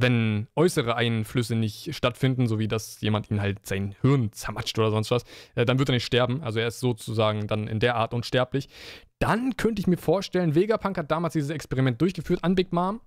[0.00, 4.90] wenn äußere Einflüsse nicht stattfinden, so wie dass jemand ihn halt sein Hirn zermatscht oder
[4.90, 6.42] sonst was, äh, dann wird er nicht sterben.
[6.42, 8.68] Also er ist sozusagen dann in der Art unsterblich.
[9.18, 13.00] Dann könnte ich mir vorstellen, Vegapunk hat damals dieses Experiment durchgeführt an Big Mom.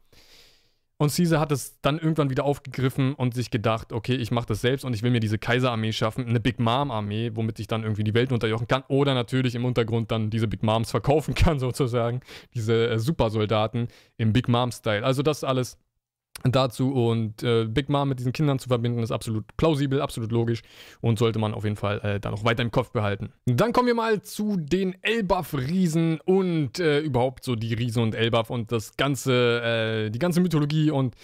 [1.02, 4.60] Und Caesar hat es dann irgendwann wieder aufgegriffen und sich gedacht, okay, ich mache das
[4.60, 8.04] selbst und ich will mir diese Kaiserarmee schaffen, eine Big Mom-Armee, womit ich dann irgendwie
[8.04, 8.84] die Welt unterjochen kann.
[8.90, 12.20] Oder natürlich im Untergrund dann diese Big Moms verkaufen kann, sozusagen.
[12.54, 15.06] Diese äh, Supersoldaten im Big Mom-Style.
[15.06, 15.78] Also das alles
[16.44, 20.62] dazu und äh, Big Mom mit diesen Kindern zu verbinden, ist absolut plausibel, absolut logisch
[21.02, 23.32] und sollte man auf jeden Fall äh, dann auch weiter im Kopf behalten.
[23.46, 28.50] Dann kommen wir mal zu den Elbaf-Riesen und äh, überhaupt so die Riesen und Elbaf
[28.50, 31.16] und das ganze, äh, die ganze Mythologie und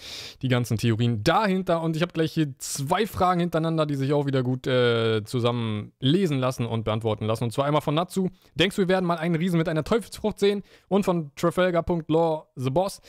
[0.42, 4.26] die ganzen Theorien dahinter und ich habe gleich hier zwei Fragen hintereinander, die sich auch
[4.26, 8.28] wieder gut äh, zusammen lesen lassen und beantworten lassen und zwar einmal von Natsu.
[8.54, 10.62] Denkst du, wir werden mal einen Riesen mit einer Teufelsfrucht sehen?
[10.88, 13.00] Und von Trafalgar.law The Boss.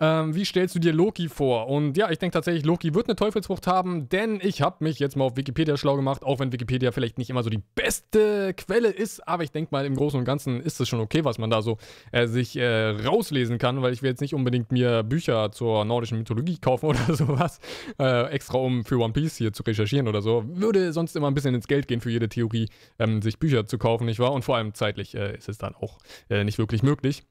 [0.00, 1.51] Ähm, wie stellst du dir Loki vor?
[1.52, 1.68] Thor.
[1.68, 5.16] Und ja, ich denke tatsächlich, Loki wird eine Teufelsfrucht haben, denn ich habe mich jetzt
[5.16, 8.88] mal auf Wikipedia schlau gemacht, auch wenn Wikipedia vielleicht nicht immer so die beste Quelle
[8.88, 11.50] ist, aber ich denke mal, im Großen und Ganzen ist es schon okay, was man
[11.50, 11.78] da so
[12.10, 16.18] äh, sich äh, rauslesen kann, weil ich will jetzt nicht unbedingt mir Bücher zur nordischen
[16.18, 17.60] Mythologie kaufen oder sowas,
[17.98, 20.44] äh, extra um für One Piece hier zu recherchieren oder so.
[20.46, 23.78] Würde sonst immer ein bisschen ins Geld gehen für jede Theorie, ähm, sich Bücher zu
[23.78, 24.32] kaufen, nicht wahr?
[24.32, 25.98] Und vor allem zeitlich äh, ist es dann auch
[26.30, 27.22] äh, nicht wirklich möglich.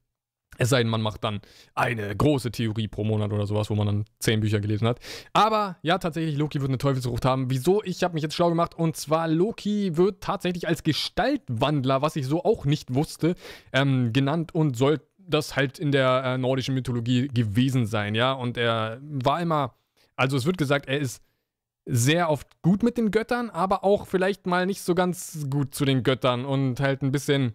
[0.57, 1.39] Es sei denn, man macht dann
[1.73, 4.99] eine große Theorie pro Monat oder sowas, wo man dann zehn Bücher gelesen hat.
[5.33, 7.49] Aber ja, tatsächlich, Loki wird eine Teufelsfrucht haben.
[7.49, 7.81] Wieso?
[7.83, 8.75] Ich habe mich jetzt schlau gemacht.
[8.75, 13.35] Und zwar, Loki wird tatsächlich als Gestaltwandler, was ich so auch nicht wusste,
[13.73, 18.33] ähm, genannt und soll das halt in der äh, nordischen Mythologie gewesen sein, ja.
[18.33, 19.75] Und er war immer,
[20.15, 21.23] also es wird gesagt, er ist
[21.85, 25.85] sehr oft gut mit den Göttern, aber auch vielleicht mal nicht so ganz gut zu
[25.85, 27.53] den Göttern und halt ein bisschen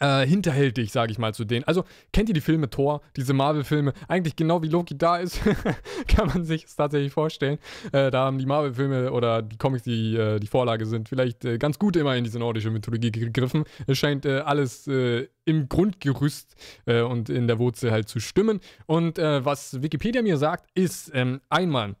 [0.00, 1.64] äh, hinterhältig, sage ich mal, zu denen.
[1.64, 3.92] Also, kennt ihr die Filme Thor, diese Marvel-Filme?
[4.08, 5.40] Eigentlich genau wie Loki da ist,
[6.08, 7.58] kann man sich es tatsächlich vorstellen.
[7.92, 11.58] Äh, da haben die Marvel-Filme oder die Comics, die äh, die Vorlage sind, vielleicht äh,
[11.58, 13.64] ganz gut immer in diese nordische Mythologie gegriffen.
[13.86, 18.60] Es scheint äh, alles äh, im Grundgerüst und in der Wurzel halt zu stimmen.
[18.84, 21.96] Und was Wikipedia mir sagt, ist ähm, einmal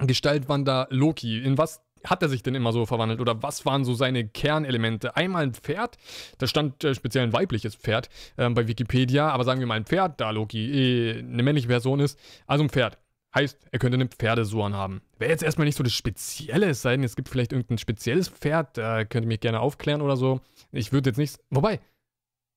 [0.00, 1.38] Gestaltwander Loki.
[1.42, 5.16] In was hat er sich denn immer so verwandelt oder was waren so seine Kernelemente?
[5.16, 5.96] Einmal ein Pferd,
[6.38, 9.86] da stand äh, speziell ein weibliches Pferd äh, bei Wikipedia, aber sagen wir mal ein
[9.86, 12.98] Pferd, da Loki eh eine männliche Person ist, also ein Pferd.
[13.34, 15.02] Heißt, er könnte einen Pferdesohn haben.
[15.18, 18.28] Wäre jetzt erstmal nicht so das Spezielle, es sei denn, es gibt vielleicht irgendein spezielles
[18.28, 20.40] Pferd, da könnt ihr mich gerne aufklären oder so.
[20.72, 21.38] Ich würde jetzt nicht.
[21.50, 21.80] Wobei,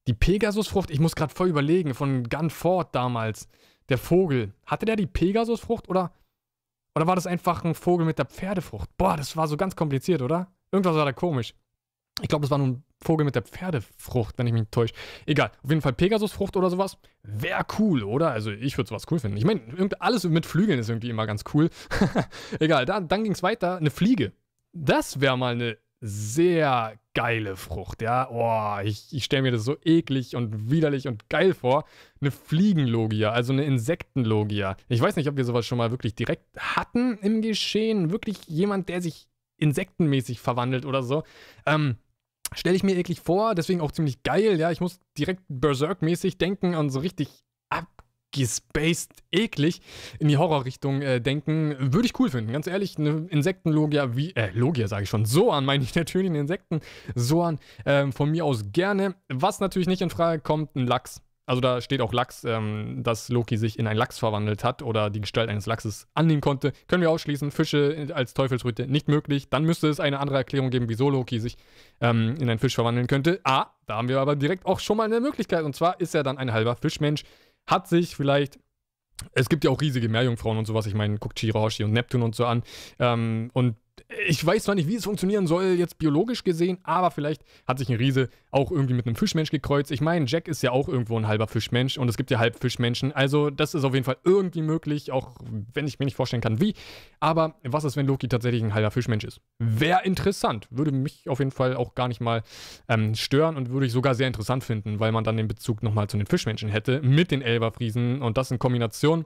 [0.08, 3.50] die Pegasusfrucht, ich muss gerade voll überlegen, von Gunford damals,
[3.90, 4.54] der Vogel.
[4.66, 6.14] Hatte der die Pegasusfrucht oder
[6.96, 8.90] oder war das einfach ein Vogel mit der Pferdefrucht?
[8.98, 10.52] Boah, das war so ganz kompliziert, oder?
[10.72, 11.54] Irgendwas war da komisch.
[12.22, 14.94] Ich glaube, das war nur ein Vogel mit der Pferdefrucht, wenn ich mich täusche.
[15.26, 16.98] Egal, auf jeden Fall Pegasusfrucht oder sowas.
[17.24, 18.32] Wäre cool, oder?
[18.32, 19.38] Also ich würde sowas cool finden.
[19.38, 19.62] Ich meine,
[20.00, 21.70] alles mit Flügeln ist irgendwie immer ganz cool.
[22.60, 23.78] Egal, da, dann ging es weiter.
[23.78, 24.34] Eine Fliege.
[24.74, 28.28] Das wäre mal eine sehr geile Frucht, ja.
[28.32, 31.86] Oh, ich, ich stelle mir das so eklig und widerlich und geil vor.
[32.20, 34.78] Eine Fliegenlogia, also eine Insektenlogia.
[34.90, 38.12] Ich weiß nicht, ob wir sowas schon mal wirklich direkt hatten im Geschehen.
[38.12, 41.24] Wirklich jemand, der sich insektenmäßig verwandelt oder so.
[41.68, 41.98] Ähm,
[42.54, 44.72] stelle ich mir eklig vor, deswegen auch ziemlich geil, ja.
[44.72, 48.01] Ich muss direkt Berserk-mäßig denken und so richtig ab
[48.32, 49.82] gespaced eklig
[50.20, 52.52] in die Horrorrichtung äh, denken, würde ich cool finden.
[52.52, 56.30] Ganz ehrlich, eine Insektenlogia wie, äh, Logia sage ich schon, so an meine ich natürlich
[56.30, 56.82] eine Insekten,
[57.16, 59.16] so an, ähm, von mir aus gerne.
[59.30, 61.22] Was natürlich nicht in Frage kommt, ein Lachs.
[61.48, 65.10] Also da steht auch Lachs, ähm, dass Loki sich in einen Lachs verwandelt hat oder
[65.10, 66.72] die Gestalt eines Lachses annehmen konnte.
[66.88, 67.52] Können wir ausschließen.
[67.52, 69.50] Fische als Teufelsröte nicht möglich.
[69.50, 71.58] Dann müsste es eine andere Erklärung geben, wieso Loki sich
[72.00, 73.42] ähm, in einen Fisch verwandeln könnte.
[73.44, 75.66] Ah, da haben wir aber direkt auch schon mal eine Möglichkeit.
[75.66, 77.24] Und zwar ist er dann ein halber Fischmensch
[77.68, 78.60] hat sich vielleicht
[79.34, 80.88] es gibt ja auch riesige Meerjungfrauen und sowas.
[80.88, 82.64] Ich meine, guckt Shirahoshi und Neptun und so an.
[83.00, 83.76] Ähm, und
[84.28, 87.90] ich weiß zwar nicht, wie es funktionieren soll, jetzt biologisch gesehen, aber vielleicht hat sich
[87.90, 89.92] ein Riese auch irgendwie mit einem Fischmensch gekreuzt.
[89.92, 93.12] Ich meine, Jack ist ja auch irgendwo ein halber Fischmensch und es gibt ja Halbfischmenschen.
[93.12, 95.36] Also, das ist auf jeden Fall irgendwie möglich, auch
[95.74, 96.74] wenn ich mir nicht vorstellen kann, wie.
[97.20, 99.42] Aber was ist, wenn Loki tatsächlich ein halber Fischmensch ist?
[99.60, 100.68] Wäre interessant.
[100.70, 102.44] Würde mich auf jeden Fall auch gar nicht mal
[102.88, 106.08] ähm, stören und würde ich sogar sehr interessant finden, weil man dann den Bezug nochmal
[106.08, 109.26] zu den Fischmenschen hätte mit den Elberfriesen und das in Kombination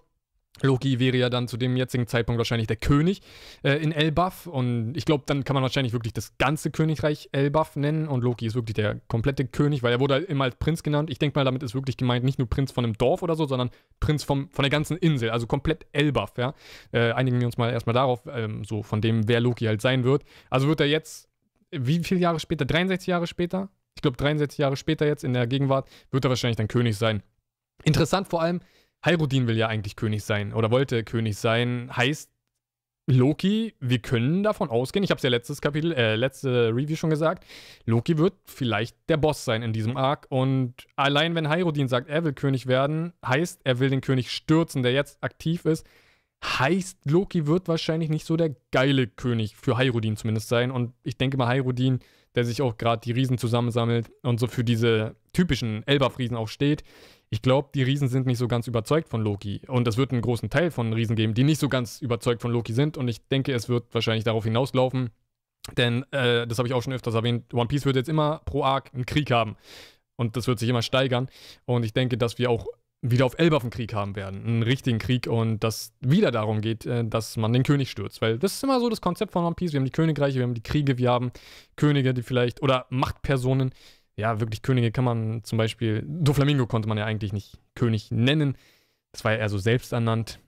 [0.61, 3.21] Loki wäre ja dann zu dem jetzigen Zeitpunkt wahrscheinlich der König
[3.63, 7.75] äh, in Elbaf und ich glaube, dann kann man wahrscheinlich wirklich das ganze Königreich Elbaf
[7.75, 10.81] nennen und Loki ist wirklich der komplette König, weil er wurde halt immer als Prinz
[10.81, 11.09] genannt.
[11.09, 13.45] Ich denke mal, damit ist wirklich gemeint nicht nur Prinz von einem Dorf oder so,
[13.45, 16.53] sondern Prinz vom, von der ganzen Insel, also komplett Elbaf, ja.
[16.91, 20.03] Äh, einigen wir uns mal erstmal darauf, ähm, so von dem, wer Loki halt sein
[20.03, 20.23] wird.
[20.49, 21.27] Also wird er jetzt,
[21.71, 22.65] wie viele Jahre später?
[22.65, 23.69] 63 Jahre später?
[23.95, 27.23] Ich glaube, 63 Jahre später jetzt in der Gegenwart wird er wahrscheinlich dann König sein.
[27.83, 28.61] Interessant vor allem,
[29.05, 31.89] Hyrudin will ja eigentlich König sein oder wollte König sein.
[31.95, 32.31] Heißt,
[33.07, 37.11] Loki, wir können davon ausgehen, ich habe es ja letztes Kapitel, äh, letzte Review schon
[37.11, 37.45] gesagt,
[37.85, 40.25] Loki wird vielleicht der Boss sein in diesem Arc.
[40.29, 44.81] Und allein wenn Hyrudin sagt, er will König werden, heißt, er will den König stürzen,
[44.81, 45.85] der jetzt aktiv ist,
[46.43, 50.71] heißt, Loki wird wahrscheinlich nicht so der geile König für Hyrudin zumindest sein.
[50.71, 51.99] Und ich denke mal, Hyrudin,
[52.33, 56.83] der sich auch gerade die Riesen zusammensammelt und so für diese typischen Elbaf-Riesen auch steht,
[57.29, 59.61] ich glaube, die Riesen sind nicht so ganz überzeugt von Loki.
[59.67, 62.51] Und es wird einen großen Teil von Riesen geben, die nicht so ganz überzeugt von
[62.51, 62.97] Loki sind.
[62.97, 65.09] Und ich denke, es wird wahrscheinlich darauf hinauslaufen.
[65.77, 68.63] Denn, äh, das habe ich auch schon öfters erwähnt, One Piece wird jetzt immer pro
[68.63, 69.57] Arc einen Krieg haben.
[70.15, 71.27] Und das wird sich immer steigern.
[71.65, 72.67] Und ich denke, dass wir auch
[73.01, 74.45] wieder auf Elbaf einen Krieg haben werden.
[74.45, 78.21] Einen richtigen Krieg und dass wieder darum geht, äh, dass man den König stürzt.
[78.21, 79.73] Weil das ist immer so das Konzept von One Piece.
[79.73, 81.31] Wir haben die Königreiche, wir haben die Kriege, wir haben
[81.75, 83.71] Könige, die vielleicht, oder Machtpersonen,
[84.17, 88.57] ja, wirklich Könige kann man zum Beispiel, Doflamingo konnte man ja eigentlich nicht König nennen.
[89.11, 90.39] Das war ja eher so selbsternannt.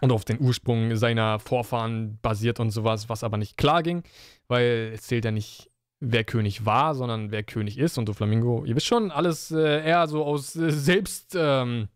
[0.00, 4.02] und auf den Ursprung seiner Vorfahren basiert und sowas, was aber nicht klar ging,
[4.48, 7.98] weil es zählt ja nicht, wer König war, sondern wer König ist.
[7.98, 11.88] Und Doflamingo, ihr wisst schon, alles äh, eher so aus äh, selbst, ähm,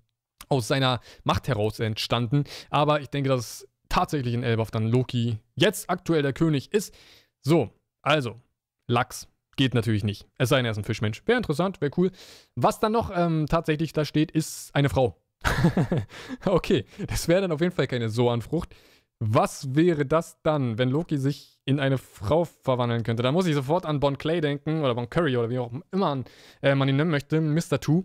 [0.48, 2.44] aus seiner Macht heraus entstanden.
[2.68, 6.94] Aber ich denke, dass tatsächlich in Elbaf dann Loki jetzt aktuell der König ist.
[7.40, 7.70] So,
[8.02, 8.40] also,
[8.86, 9.28] Lachs.
[9.56, 10.26] Geht natürlich nicht.
[10.38, 11.22] Es sei denn, er ist ein Fischmensch.
[11.26, 12.10] Wäre interessant, wäre cool.
[12.56, 15.16] Was dann noch ähm, tatsächlich da steht, ist eine Frau.
[16.46, 18.74] okay, das wäre dann auf jeden Fall keine Soan-Frucht.
[19.20, 23.22] Was wäre das dann, wenn Loki sich in eine Frau verwandeln könnte?
[23.22, 26.08] Da muss ich sofort an Bon Clay denken oder Bon Curry oder wie auch immer
[26.08, 26.24] an,
[26.62, 27.80] äh, man ihn nennen möchte, Mr.
[27.80, 28.02] Two.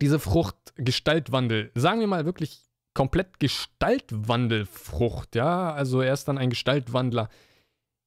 [0.00, 1.70] Diese Frucht Gestaltwandel.
[1.74, 2.62] Sagen wir mal wirklich
[2.94, 5.72] komplett Gestaltwandelfrucht, ja?
[5.72, 7.28] Also er ist dann ein Gestaltwandler.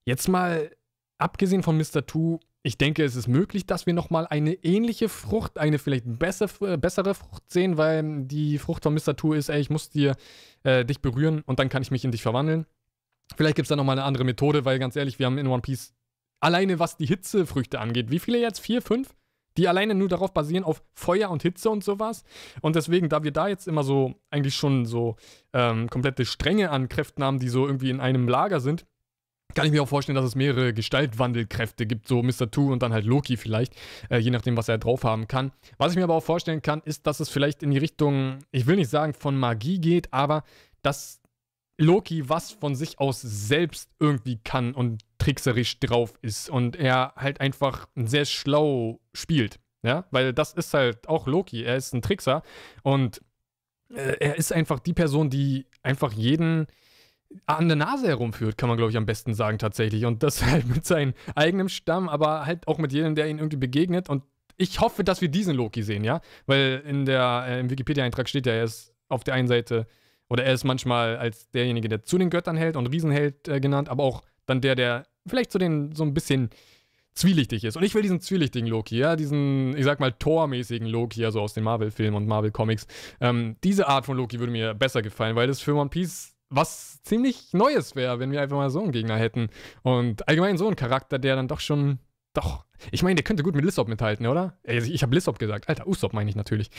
[0.06, 0.72] Jetzt mal
[1.18, 2.06] abgesehen von Mr.
[2.06, 6.50] Two, ich denke, es ist möglich, dass wir nochmal eine ähnliche Frucht, eine vielleicht besser,
[6.62, 9.16] äh, bessere Frucht sehen, weil die Frucht von Mr.
[9.16, 10.16] Two ist, ey, ich muss dir
[10.64, 12.66] äh, dich berühren und dann kann ich mich in dich verwandeln.
[13.36, 15.62] Vielleicht gibt es da nochmal eine andere Methode, weil ganz ehrlich, wir haben in One
[15.62, 15.94] Piece
[16.40, 18.12] alleine was die Hitzefrüchte angeht.
[18.12, 18.60] Wie viele jetzt?
[18.60, 19.16] Vier, fünf?
[19.58, 22.24] Die alleine nur darauf basieren, auf Feuer und Hitze und sowas.
[22.62, 25.16] Und deswegen, da wir da jetzt immer so eigentlich schon so
[25.54, 28.86] ähm, komplette Stränge an Kräften haben, die so irgendwie in einem Lager sind,
[29.56, 32.52] kann ich mir auch vorstellen, dass es mehrere Gestaltwandelkräfte gibt, so Mr.
[32.52, 33.74] Two und dann halt Loki vielleicht,
[34.10, 35.52] äh, je nachdem, was er drauf haben kann.
[35.78, 38.68] Was ich mir aber auch vorstellen kann, ist, dass es vielleicht in die Richtung, ich
[38.68, 40.44] will nicht sagen von Magie geht, aber
[40.82, 41.22] dass
[41.80, 47.40] Loki was von sich aus selbst irgendwie kann und trickserisch drauf ist und er halt
[47.40, 49.60] einfach sehr schlau spielt.
[49.84, 51.64] Ja, weil das ist halt auch Loki.
[51.64, 52.42] Er ist ein Trickser
[52.82, 53.22] und
[53.90, 56.68] äh, er ist einfach die Person, die einfach jeden
[57.46, 60.06] an der Nase herumführt, kann man, glaube ich, am besten sagen tatsächlich.
[60.06, 63.58] Und das halt mit seinem eigenen Stamm, aber halt auch mit jedem, der ihn irgendwie
[63.58, 64.10] begegnet.
[64.10, 64.24] Und
[64.58, 66.22] ich hoffe, dass wir diesen Loki sehen, ja?
[66.46, 69.88] Weil in der, äh, im Wikipedia-Eintrag steht ja, er ist auf der einen Seite,
[70.30, 73.88] oder er ist manchmal als derjenige, der zu den Göttern hält und Riesenheld äh, genannt,
[73.90, 76.50] aber auch dann der, der vielleicht so, den, so ein bisschen
[77.14, 77.78] zwielichtig ist.
[77.78, 81.54] Und ich will diesen zwielichtigen Loki, ja, diesen, ich sag mal, Thor-mäßigen Loki, also aus
[81.54, 82.88] den Marvel-Filmen und Marvel-Comics.
[83.22, 87.02] Ähm, diese Art von Loki würde mir besser gefallen, weil das für One Piece was
[87.04, 89.50] ziemlich Neues wäre, wenn wir einfach mal so einen Gegner hätten.
[89.84, 92.00] Und allgemein so einen Charakter, der dann doch schon.
[92.34, 92.66] Doch.
[92.92, 94.58] Ich meine, der könnte gut mit Lissop mithalten, oder?
[94.64, 95.68] Ich habe Lissop gesagt.
[95.68, 96.70] Alter, Usopp meine ich natürlich.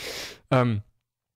[0.50, 0.82] Ähm,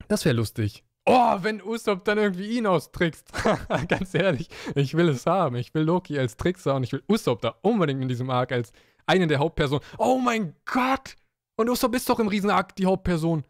[0.08, 0.84] das wäre lustig.
[1.04, 3.32] Oh, wenn Usopp dann irgendwie ihn austrickst.
[3.88, 5.56] Ganz ehrlich, ich will es haben.
[5.56, 8.72] Ich will Loki als Trickser und ich will Usopp da unbedingt in diesem Arc als
[9.06, 9.84] eine der Hauptpersonen.
[9.98, 11.16] Oh mein Gott!
[11.56, 13.44] Und Usopp ist doch im Riesenarc die Hauptperson.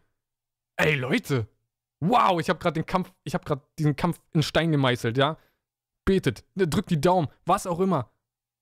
[0.77, 1.47] Ey, Leute,
[2.05, 5.37] Wow, ich habe gerade den Kampf, ich habe gerade diesen Kampf in Stein gemeißelt, ja?
[6.03, 8.11] Betet, drückt die Daumen, was auch immer.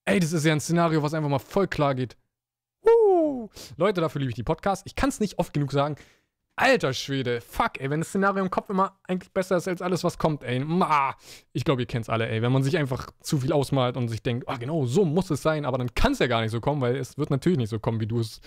[0.06, 2.16] Ey, das ist ja ein Szenario, was einfach mal voll klar geht.
[2.86, 4.86] Uh, Leute, dafür liebe ich die Podcasts.
[4.86, 5.96] Ich kann es nicht oft genug sagen.
[6.56, 10.04] Alter Schwede, fuck, ey, wenn das Szenario im Kopf immer eigentlich besser ist als alles,
[10.04, 10.60] was kommt, ey.
[10.60, 11.16] Ma,
[11.52, 12.44] ich glaube, ihr kennt es alle, ey.
[12.44, 15.42] Wenn man sich einfach zu viel ausmalt und sich denkt, ah, genau, so muss es
[15.42, 17.70] sein, aber dann kann es ja gar nicht so kommen, weil es wird natürlich nicht
[17.70, 18.40] so kommen, wie du es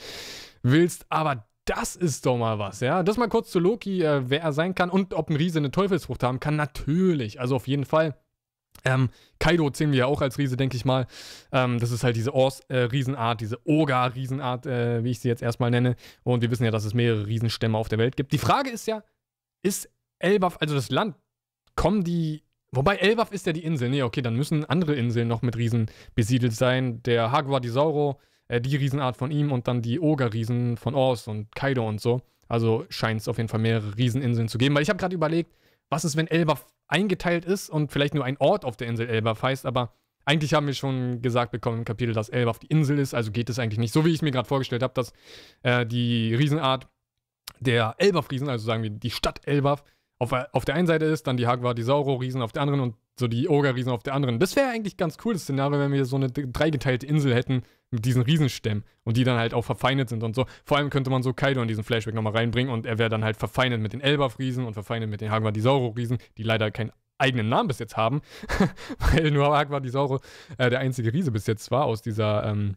[0.63, 1.07] willst.
[1.09, 3.03] Aber das ist doch mal was, ja.
[3.03, 5.71] Das mal kurz zu Loki, äh, wer er sein kann und ob ein Riese eine
[5.71, 6.57] Teufelsfrucht haben kann.
[6.57, 8.17] Natürlich, also auf jeden Fall.
[8.85, 11.07] Ähm, Kaido zählen wir ja auch als Riese, denke ich mal.
[11.53, 15.71] Ähm, das ist halt diese Ors-Riesenart, äh, diese Oga-Riesenart, äh, wie ich sie jetzt erstmal
[15.71, 15.97] nenne.
[16.23, 18.33] Und wir wissen ja, dass es mehrere Riesenstämme auf der Welt gibt.
[18.33, 19.03] Die Frage ist ja,
[19.63, 21.17] ist Elbaf, also das Land,
[21.77, 22.43] kommen die.
[22.73, 23.89] Wobei Elbaf ist ja die Insel.
[23.89, 27.03] Nee, okay, dann müssen andere Inseln noch mit Riesen besiedelt sein.
[27.05, 31.29] Der Hagwa di Sauro äh, die Riesenart von ihm und dann die Oger-Riesen von Ors
[31.29, 32.23] und Kaido und so.
[32.49, 34.75] Also scheint es auf jeden Fall mehrere Rieseninseln zu geben.
[34.75, 35.55] Weil ich habe gerade überlegt,
[35.91, 39.43] was ist, wenn Elbaf eingeteilt ist und vielleicht nur ein Ort auf der Insel Elbaf
[39.43, 39.95] heißt, aber
[40.27, 43.51] eigentlich haben wir schon gesagt bekommen im Kapitel, dass Elbaf die Insel ist, also geht
[43.51, 45.13] es eigentlich nicht so, wie ich mir gerade vorgestellt habe, dass
[45.63, 46.89] äh, die Riesenart
[47.61, 49.85] der Elbaf-Riesen, also sagen wir die Stadt Elbaf,
[50.25, 52.97] auf, auf der einen Seite ist, dann die Hagwa, die Sauro-Riesen auf der anderen und
[53.19, 54.41] so die Oger-Riesen auf der anderen.
[54.41, 58.05] Das wäre eigentlich ganz cool, das Szenario, wenn wir so eine dreigeteilte Insel hätten mit
[58.05, 60.47] diesen Riesenstämmen und die dann halt auch verfeindet sind und so.
[60.65, 63.23] Vor allem könnte man so Kaido in diesen Flashback nochmal reinbringen und er wäre dann
[63.23, 65.63] halt verfeindet mit den Elbaf-Riesen und verfeindet mit den Hagwa, die
[66.39, 68.21] leider keinen eigenen Namen bis jetzt haben,
[68.99, 70.21] weil nur Hagwa, die Sauro
[70.59, 72.77] äh, der einzige Riese bis jetzt war aus dieser ähm,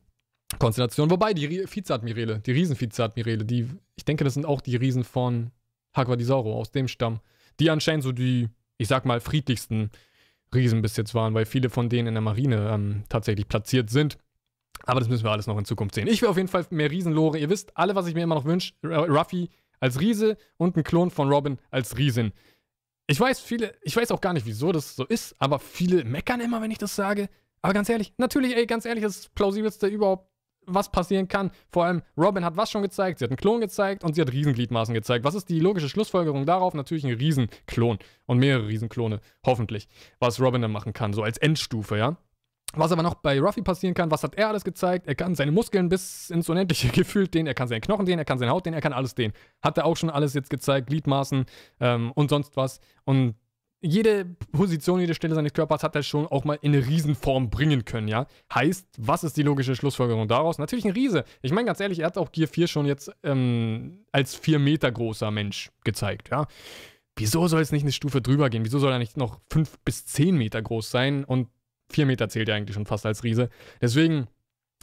[0.60, 1.10] Konstellation.
[1.10, 5.52] Wobei die Vizeadmirale, die Riesen-Vizeadmirale, die, ich denke, das sind auch die Riesen von
[5.96, 7.20] Hagwa, die Sauro aus dem Stamm
[7.60, 9.92] die anscheinend so die, ich sag mal, friedlichsten
[10.54, 14.18] Riesen bis jetzt waren, weil viele von denen in der Marine ähm, tatsächlich platziert sind.
[14.84, 16.08] Aber das müssen wir alles noch in Zukunft sehen.
[16.08, 17.38] Ich will auf jeden Fall mehr Riesenlore.
[17.38, 21.12] Ihr wisst, alle, was ich mir immer noch wünsche, Ruffy als Riese und ein Klon
[21.12, 22.32] von Robin als Riesin.
[23.08, 26.42] Ich weiß, viele, ich weiß auch gar nicht, wieso das so ist, aber viele meckern
[26.42, 27.30] immer, wenn ich das sage.
[27.62, 30.30] Aber ganz ehrlich, natürlich, ey, ganz ehrlich, das plausibelste überhaupt,
[30.68, 31.52] was passieren kann.
[31.70, 33.20] Vor allem, Robin hat was schon gezeigt?
[33.20, 35.26] Sie hat einen Klon gezeigt und sie hat Riesengliedmaßen gezeigt.
[35.26, 36.74] Was ist die logische Schlussfolgerung darauf?
[36.74, 39.88] Natürlich ein Riesenklon und mehrere Riesenklone, hoffentlich,
[40.20, 42.18] was Robin dann machen kann, so als Endstufe, ja.
[42.74, 45.08] Was aber noch bei Ruffy passieren kann, was hat er alles gezeigt?
[45.08, 48.26] Er kann seine Muskeln bis ins Unendliche gefühlt dehnen, er kann seine Knochen dehnen, er
[48.26, 49.34] kann seine Haut dehnen, er kann alles dehnen.
[49.62, 51.46] Hat er auch schon alles jetzt gezeigt, Gliedmaßen
[51.80, 52.82] ähm, und sonst was.
[53.06, 53.36] Und
[53.82, 57.86] jede Position, jede Stelle seines Körpers hat er schon auch mal in eine Riesenform bringen
[57.86, 58.28] können, ja.
[58.54, 60.58] Heißt, was ist die logische Schlussfolgerung daraus?
[60.58, 61.24] Natürlich ein Riese.
[61.42, 64.92] Ich meine ganz ehrlich, er hat auch Gear 4 schon jetzt ähm, als 4 Meter
[64.92, 66.48] großer Mensch gezeigt, ja.
[67.16, 68.64] Wieso soll es nicht eine Stufe drüber gehen?
[68.64, 71.48] Wieso soll er nicht noch 5 bis 10 Meter groß sein und
[71.92, 73.50] 4 Meter zählt er eigentlich schon fast als Riese.
[73.82, 74.28] Deswegen,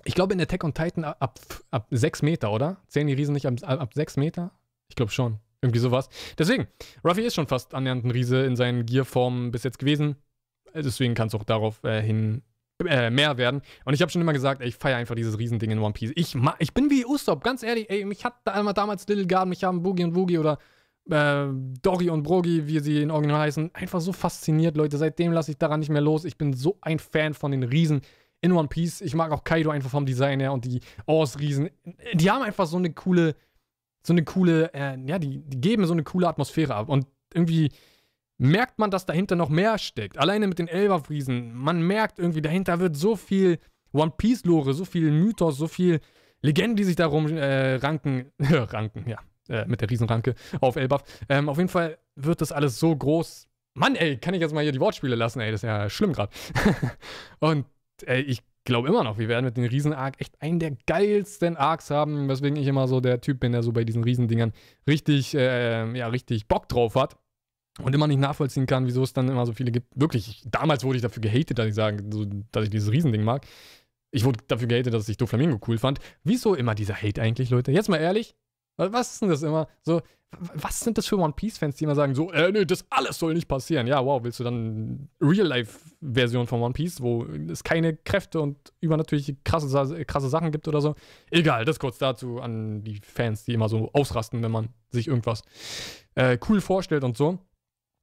[0.05, 1.39] ich glaube in Attack on Titan ab,
[1.71, 2.83] ab 6 Meter, oder?
[2.89, 4.53] Zählen die Riesen nicht ab, ab 6 Meter?
[4.89, 5.39] Ich glaube schon.
[5.65, 6.11] Irgendwie sowas.
[6.39, 6.69] Deswegen,
[7.03, 10.17] Ruffy ist schon fast annähernd ein Riese in seinen Gearformen bis jetzt gewesen.
[10.75, 12.43] Deswegen kann es auch darauf äh, hin
[12.87, 13.63] äh, mehr werden.
[13.87, 16.13] Und ich habe schon immer gesagt, ey, ich feiere einfach dieses Riesending in One Piece.
[16.17, 19.65] Ich, ich bin wie Usopp, ganz ehrlich, ey, mich hat da damals Little Garden, mich
[19.65, 20.59] haben Boogie und Woogie oder
[21.11, 21.47] äh,
[21.81, 24.99] Dori und Brogi, wie sie in Original heißen, einfach so fasziniert, Leute.
[24.99, 26.27] Seitdem lasse ich daran nicht mehr los.
[26.27, 28.03] Ich bin so ein Fan von den Riesen
[28.41, 29.01] in One Piece.
[29.01, 31.71] Ich mag auch Kaido einfach vom Design her und die Ors-Riesen.
[32.13, 33.37] Die haben einfach so eine coole,
[34.07, 36.89] so eine coole, äh, ja, die, die geben so eine coole Atmosphäre ab.
[36.89, 37.71] Und irgendwie
[38.39, 40.19] merkt man, dass dahinter noch mehr steckt.
[40.19, 41.55] Alleine mit den Elberfriesen.
[41.55, 43.59] Man merkt irgendwie, dahinter wird so viel
[43.93, 46.01] One Piece-Lore, so viel Mythos, so viel
[46.43, 48.31] Legenden, die sich darum äh, ranken.
[48.39, 51.05] ranken, ja äh, mit der Riesenranke auf Elbaf.
[51.29, 53.49] Ähm, auf jeden Fall wird das alles so groß.
[53.75, 56.13] Mann, ey, kann ich jetzt mal hier die Wortspiele lassen, ey, das ist ja schlimm
[56.13, 56.33] gerade.
[57.41, 57.67] und
[58.07, 61.91] ey, ich glaube immer noch, wir werden mit den Riesen-Arc echt einen der geilsten Arcs
[61.91, 64.53] haben, weswegen ich immer so der Typ bin, der so bei diesen Riesendingern
[64.89, 67.17] richtig, äh, ja, richtig Bock drauf hat.
[67.83, 69.89] Und immer nicht nachvollziehen kann, wieso es dann immer so viele gibt.
[69.97, 73.45] Wirklich, damals wurde ich dafür gehatet, dass ich sage, so, dass ich dieses Riesending mag.
[74.13, 75.99] Ich wurde dafür gehatet, dass ich Doflamingo cool fand.
[76.23, 77.73] Wieso immer dieser Hate eigentlich, Leute?
[77.73, 78.37] Jetzt mal ehrlich,
[78.77, 79.69] was ist denn das immer?
[79.83, 80.03] So,
[80.55, 83.35] was sind das für One Piece-Fans, die immer sagen, so, äh, nee, das alles soll
[83.35, 83.87] nicht passieren.
[83.87, 89.37] Ja, wow, willst du dann Real-Life-Version von One Piece, wo es keine Kräfte und übernatürliche
[89.45, 90.95] krasse, krasse Sachen gibt oder so?
[91.31, 95.43] Egal, das kurz dazu an die Fans, die immer so ausrasten, wenn man sich irgendwas
[96.15, 97.39] äh, cool vorstellt und so.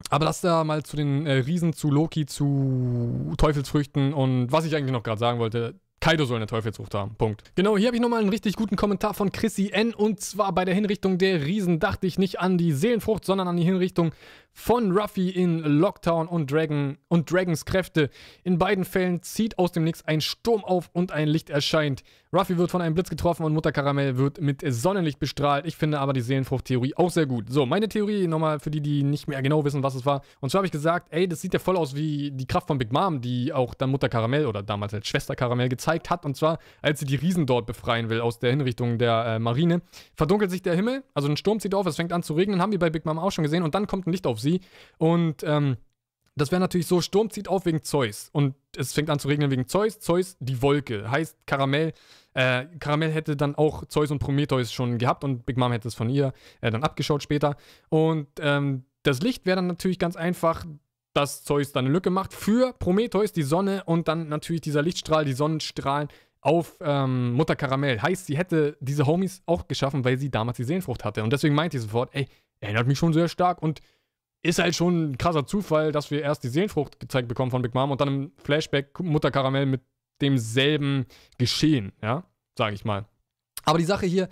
[0.10, 4.76] Aber lass da mal zu den äh, Riesen, zu Loki, zu Teufelsfrüchten und was ich
[4.76, 7.16] eigentlich noch gerade sagen wollte, Kaido soll eine Teufelsfrucht haben.
[7.16, 7.44] Punkt.
[7.56, 9.94] Genau, hier habe ich nochmal einen richtig guten Kommentar von Chrissy N.
[9.94, 13.56] Und zwar bei der Hinrichtung der Riesen dachte ich nicht an die Seelenfrucht, sondern an
[13.56, 14.12] die Hinrichtung
[14.54, 18.10] von Ruffy in Lockdown und Dragon und Dragons Kräfte.
[18.44, 22.04] In beiden Fällen zieht aus dem Nix ein Sturm auf und ein Licht erscheint.
[22.34, 25.66] Ruffy wird von einem Blitz getroffen und Mutter Karamell wird mit Sonnenlicht bestrahlt.
[25.66, 27.50] Ich finde aber die Seelenfrucht-Theorie auch sehr gut.
[27.50, 30.22] So, meine Theorie nochmal für die, die nicht mehr genau wissen, was es war.
[30.40, 32.78] Und zwar habe ich gesagt, ey, das sieht ja voll aus wie die Kraft von
[32.78, 36.24] Big Mom, die auch dann Mutter Karamell oder damals als Schwester Karamell gezeigt hat.
[36.24, 39.82] Und zwar, als sie die Riesen dort befreien will aus der Hinrichtung der äh, Marine,
[40.16, 42.72] verdunkelt sich der Himmel, also ein Sturm zieht auf, es fängt an zu regnen, haben
[42.72, 43.64] wir bei Big Mom auch schon gesehen.
[43.64, 44.62] Und dann kommt ein Licht auf sie.
[44.98, 45.78] Und ähm,
[46.36, 48.30] das wäre natürlich so, Sturm zieht auf wegen Zeus.
[48.32, 50.00] Und es fängt an zu regnen wegen Zeus.
[50.00, 51.12] Zeus, die Wolke.
[51.12, 51.94] Heißt, Karamell,
[52.34, 55.96] äh, Karamell hätte dann auch Zeus und Prometheus schon gehabt und Big Mom hätte es
[55.96, 57.58] von ihr äh, dann abgeschaut später.
[57.90, 60.66] Und ähm, das Licht wäre dann natürlich ganz einfach,
[61.14, 65.26] dass Zeus dann eine Lücke macht für Prometheus, die Sonne und dann natürlich dieser Lichtstrahl,
[65.26, 66.08] die Sonnenstrahlen
[66.40, 68.02] auf ähm, Mutter Karamell.
[68.02, 71.24] Heißt, sie hätte diese Homies auch geschaffen, weil sie damals die Seelenfrucht hatte.
[71.24, 72.28] Und deswegen meint sie sofort, ey,
[72.62, 73.80] erinnert mich schon sehr stark und
[74.44, 77.74] ist halt schon ein krasser Zufall, dass wir erst die Seelenfrucht gezeigt bekommen von Big
[77.74, 79.82] Mom und dann im Flashback Mutter Karamell mit
[80.22, 81.06] demselben
[81.38, 82.24] Geschehen, ja,
[82.58, 83.06] sage ich mal.
[83.64, 84.28] Aber die Sache hier,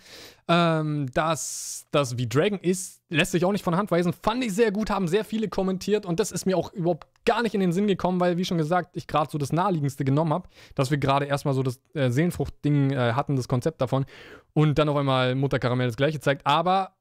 [0.48, 4.12] ähm, dass das wie Dragon ist, lässt sich auch nicht von Hand weisen.
[4.12, 7.44] Fand ich sehr gut, haben sehr viele kommentiert und das ist mir auch überhaupt gar
[7.44, 10.34] nicht in den Sinn gekommen, weil, wie schon gesagt, ich gerade so das Naheliegendste genommen
[10.34, 14.06] habe, dass wir gerade erstmal so das äh, Seelenfrucht-Ding äh, hatten, das Konzept davon
[14.54, 16.48] und dann auf einmal Mutter Karamell das gleiche zeigt.
[16.48, 16.96] Aber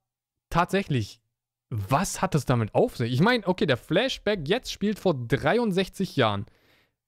[0.51, 1.21] tatsächlich,
[1.71, 3.13] was hat es damit auf sich?
[3.13, 6.47] Ich meine, okay, der Flashback jetzt spielt vor 63 Jahren.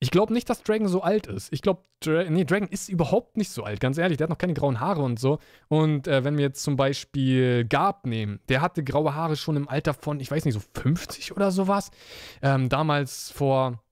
[0.03, 1.53] Ich glaube nicht, dass Dragon so alt ist.
[1.53, 4.17] Ich glaube, Dra nee, Dragon ist überhaupt nicht so alt, ganz ehrlich.
[4.17, 5.39] Der hat noch keine grauen Haare und so.
[5.69, 9.69] Und äh, wenn wir jetzt zum Beispiel Garb nehmen, der hatte graue Haare schon im
[9.69, 11.91] Alter von, ich weiß nicht, so 50 oder sowas.
[12.41, 13.83] Ähm, damals vor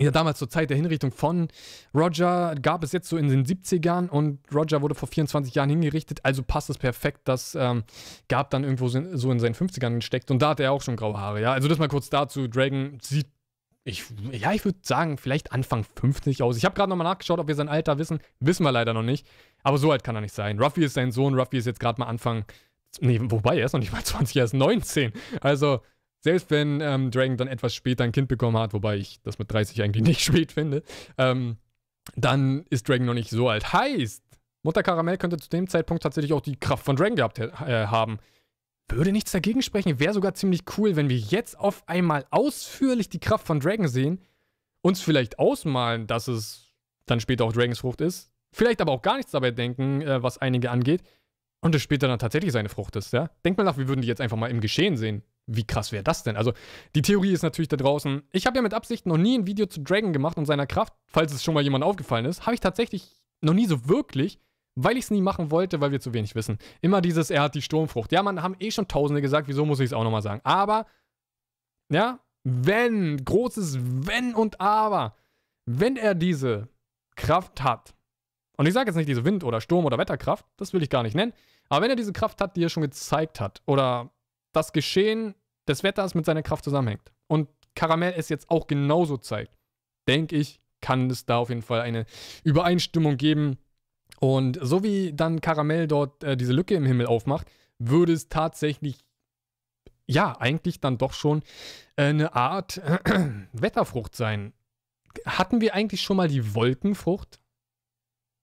[0.00, 1.48] ja, damals zur Zeit der Hinrichtung von
[1.94, 6.18] Roger gab es jetzt so in den 70ern und Roger wurde vor 24 Jahren hingerichtet,
[6.24, 7.84] also passt es perfekt, dass ähm,
[8.28, 8.98] Gab dann irgendwo so
[9.30, 11.52] in seinen 50ern gesteckt und da hat er auch schon graue Haare, ja.
[11.52, 13.28] Also das mal kurz dazu, Dragon sieht,
[13.84, 16.56] ich, ja, ich würde sagen, vielleicht Anfang 50 aus.
[16.56, 19.26] Ich habe gerade nochmal nachgeschaut, ob wir sein Alter wissen, wissen wir leider noch nicht,
[19.62, 20.58] aber so alt kann er nicht sein.
[20.58, 22.46] Ruffy ist sein Sohn, Ruffy ist jetzt gerade mal Anfang,
[23.00, 25.80] nee, wobei, er ist noch nicht mal 20, er ist 19, also
[26.24, 29.52] selbst wenn ähm, Dragon dann etwas später ein Kind bekommen hat, wobei ich das mit
[29.52, 30.82] 30 eigentlich nicht spät finde,
[31.18, 31.58] ähm,
[32.16, 33.74] dann ist Dragon noch nicht so alt.
[33.74, 34.24] Heißt,
[34.62, 38.18] Mutter Karamell könnte zu dem Zeitpunkt tatsächlich auch die Kraft von Dragon gehabt äh, haben.
[38.90, 40.00] Würde nichts dagegen sprechen.
[40.00, 44.18] Wäre sogar ziemlich cool, wenn wir jetzt auf einmal ausführlich die Kraft von Dragon sehen,
[44.80, 46.72] uns vielleicht ausmalen, dass es
[47.04, 50.38] dann später auch Dragons Frucht ist, vielleicht aber auch gar nichts dabei denken, äh, was
[50.38, 51.02] einige angeht,
[51.60, 53.28] und es später dann tatsächlich seine Frucht ist, ja?
[53.44, 55.22] Denk mal nach, wir würden die jetzt einfach mal im Geschehen sehen.
[55.46, 56.36] Wie krass wäre das denn?
[56.36, 56.52] Also,
[56.94, 58.22] die Theorie ist natürlich da draußen.
[58.32, 60.94] Ich habe ja mit Absicht noch nie ein Video zu Dragon gemacht und seiner Kraft,
[61.06, 62.46] falls es schon mal jemand aufgefallen ist.
[62.46, 64.38] Habe ich tatsächlich noch nie so wirklich,
[64.74, 66.58] weil ich es nie machen wollte, weil wir zu wenig wissen.
[66.80, 68.10] Immer dieses, er hat die Sturmfrucht.
[68.12, 70.40] Ja, man, haben eh schon Tausende gesagt, wieso muss ich es auch nochmal sagen?
[70.44, 70.86] Aber,
[71.92, 75.16] ja, wenn, großes Wenn und Aber,
[75.66, 76.68] wenn er diese
[77.16, 77.94] Kraft hat,
[78.56, 81.02] und ich sage jetzt nicht diese Wind- oder Sturm- oder Wetterkraft, das will ich gar
[81.02, 81.32] nicht nennen,
[81.68, 84.10] aber wenn er diese Kraft hat, die er schon gezeigt hat, oder
[84.56, 85.34] das Geschehen
[85.68, 89.56] des Wetters mit seiner Kraft zusammenhängt, und Karamell es jetzt auch genauso zeigt,
[90.08, 92.04] denke ich, kann es da auf jeden Fall eine
[92.42, 93.58] Übereinstimmung geben.
[94.20, 98.98] Und so wie dann Karamell dort äh, diese Lücke im Himmel aufmacht, würde es tatsächlich,
[100.06, 101.42] ja, eigentlich dann doch schon
[101.96, 102.98] äh, eine Art äh,
[103.52, 104.52] Wetterfrucht sein.
[105.24, 107.40] Hatten wir eigentlich schon mal die Wolkenfrucht?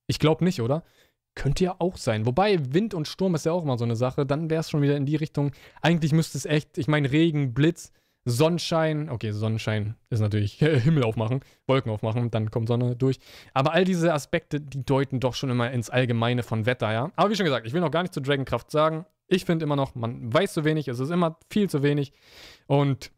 [0.07, 0.83] Ich glaube nicht, oder?
[1.41, 2.27] Könnte ja auch sein.
[2.27, 4.27] Wobei Wind und Sturm ist ja auch mal so eine Sache.
[4.27, 5.53] Dann wäre es schon wieder in die Richtung.
[5.81, 7.91] Eigentlich müsste es echt, ich meine, Regen, Blitz,
[8.25, 9.09] Sonnenschein.
[9.09, 13.17] Okay, Sonnenschein ist natürlich Himmel aufmachen, Wolken aufmachen, dann kommt Sonne durch.
[13.55, 17.11] Aber all diese Aspekte, die deuten doch schon immer ins Allgemeine von Wetter, ja.
[17.15, 19.07] Aber wie schon gesagt, ich will noch gar nicht zu Dragonkraft sagen.
[19.25, 22.13] Ich finde immer noch, man weiß zu wenig, es ist immer viel zu wenig.
[22.67, 23.11] Und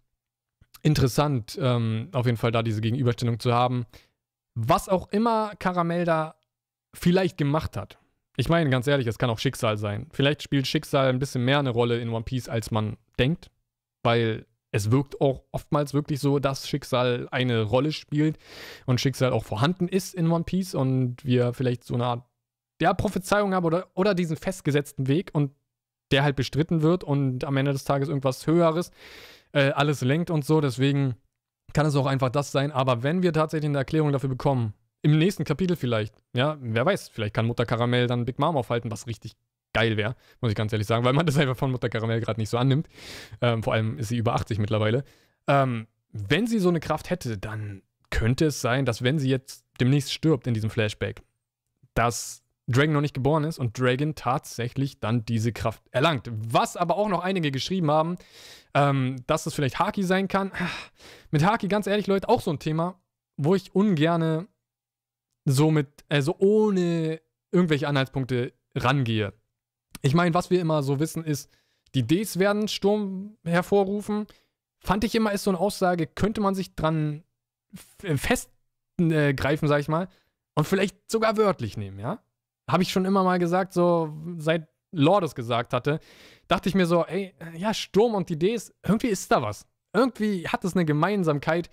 [0.81, 3.85] interessant, ähm, auf jeden Fall da diese Gegenüberstellung zu haben.
[4.55, 6.35] Was auch immer Karamell da
[6.93, 7.97] vielleicht gemacht hat.
[8.35, 10.07] Ich meine, ganz ehrlich, es kann auch Schicksal sein.
[10.11, 13.51] Vielleicht spielt Schicksal ein bisschen mehr eine Rolle in One Piece, als man denkt,
[14.03, 18.37] weil es wirkt auch oftmals wirklich so, dass Schicksal eine Rolle spielt
[18.87, 22.25] und Schicksal auch vorhanden ist in One Piece und wir vielleicht so eine Art
[22.81, 25.51] ja, Prophezeiung haben oder, oder diesen festgesetzten Weg und
[26.11, 28.91] der halt bestritten wird und am Ende des Tages irgendwas Höheres
[29.51, 30.59] äh, alles lenkt und so.
[30.59, 31.15] Deswegen
[31.73, 32.71] kann es auch einfach das sein.
[32.71, 34.73] Aber wenn wir tatsächlich eine Erklärung dafür bekommen,
[35.03, 36.15] im nächsten Kapitel vielleicht.
[36.33, 39.33] Ja, wer weiß, vielleicht kann Mutter Karamell dann Big Mom aufhalten, was richtig
[39.73, 42.39] geil wäre, muss ich ganz ehrlich sagen, weil man das einfach von Mutter Karamell gerade
[42.39, 42.87] nicht so annimmt.
[43.41, 45.03] Ähm, vor allem ist sie über 80 mittlerweile.
[45.47, 49.65] Ähm, wenn sie so eine Kraft hätte, dann könnte es sein, dass wenn sie jetzt
[49.79, 51.21] demnächst stirbt in diesem Flashback,
[51.95, 56.29] dass Dragon noch nicht geboren ist und Dragon tatsächlich dann diese Kraft erlangt.
[56.31, 58.17] Was aber auch noch einige geschrieben haben,
[58.73, 60.51] ähm, dass es vielleicht Haki sein kann.
[61.31, 63.01] Mit Haki, ganz ehrlich, Leute, auch so ein Thema,
[63.35, 64.47] wo ich ungerne
[65.45, 67.21] so mit, also ohne
[67.51, 69.33] irgendwelche Anhaltspunkte rangehe.
[70.01, 71.49] Ich meine, was wir immer so wissen, ist,
[71.95, 74.25] die Ds werden Sturm hervorrufen.
[74.79, 77.23] Fand ich immer, ist so eine Aussage, könnte man sich dran
[77.99, 80.09] festgreifen, äh, sag ich mal,
[80.55, 82.23] und vielleicht sogar wörtlich nehmen, ja?
[82.69, 85.99] Habe ich schon immer mal gesagt, so seit Lord es gesagt hatte,
[86.47, 89.67] dachte ich mir so, ey, ja, Sturm und die Ds, irgendwie ist da was.
[89.93, 91.69] Irgendwie hat es eine Gemeinsamkeit,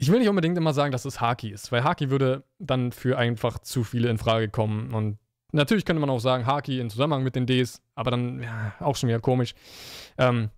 [0.00, 3.18] ich will nicht unbedingt immer sagen, dass es Haki ist, weil Haki würde dann für
[3.18, 4.94] einfach zu viele in Frage kommen.
[4.94, 5.18] Und
[5.52, 8.96] natürlich könnte man auch sagen, Haki in Zusammenhang mit den Ds, aber dann ja, auch
[8.96, 9.54] schon wieder komisch.
[10.16, 10.48] Ähm,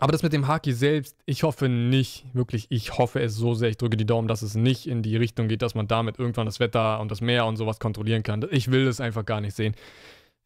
[0.00, 3.68] aber das mit dem Haki selbst, ich hoffe nicht, wirklich, ich hoffe es so sehr,
[3.68, 6.46] ich drücke die Daumen, dass es nicht in die Richtung geht, dass man damit irgendwann
[6.46, 8.44] das Wetter und das Meer und sowas kontrollieren kann.
[8.50, 9.76] Ich will es einfach gar nicht sehen.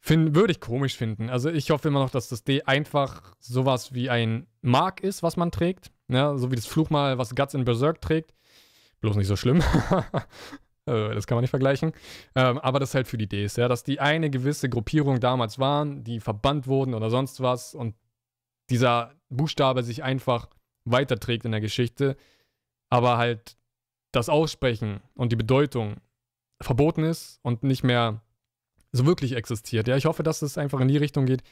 [0.01, 1.31] Find, würde ich komisch finden.
[1.31, 5.39] Also ich hoffe immer noch, dass das D einfach sowas wie ein Mark ist, was
[5.39, 5.94] man trägt.
[6.09, 8.35] Ja, so wie das Fluchmal, was Guts in Berserk trägt.
[9.01, 9.63] Bloß nicht so schlimm.
[10.87, 11.93] Äh, das kann man nicht vergleichen.
[12.35, 16.05] Ähm, aber das halt für die Ds, ja, dass die eine gewisse Gruppierung damals waren,
[16.05, 17.95] die verbannt wurden oder sonst was und
[18.69, 20.49] dieser Buchstabe sich einfach
[20.85, 22.17] weiterträgt in der Geschichte,
[22.91, 23.57] aber halt
[24.13, 25.97] das Aussprechen und die Bedeutung
[26.61, 28.21] verboten ist und nicht mehr
[28.93, 29.89] so wirklich existiert.
[29.89, 31.43] Ja, ich hoffe, dass es einfach in die Richtung geht.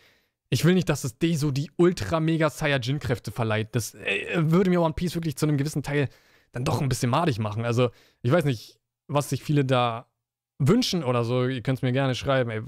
[0.53, 3.75] Ich will nicht, dass es D so die ultra-mega Saiyajin-Kräfte verleiht.
[3.75, 6.11] Das äh, würde mir One Piece wirklich zu einem gewissen Teil
[6.53, 7.65] dann doch ein bisschen madig machen.
[7.65, 7.89] Also,
[8.21, 8.79] ich weiß nicht,
[9.09, 10.11] was sich viele da
[10.59, 11.47] wünschen oder so.
[11.47, 12.51] Ihr könnt es mir gerne schreiben.
[12.51, 12.61] Ey,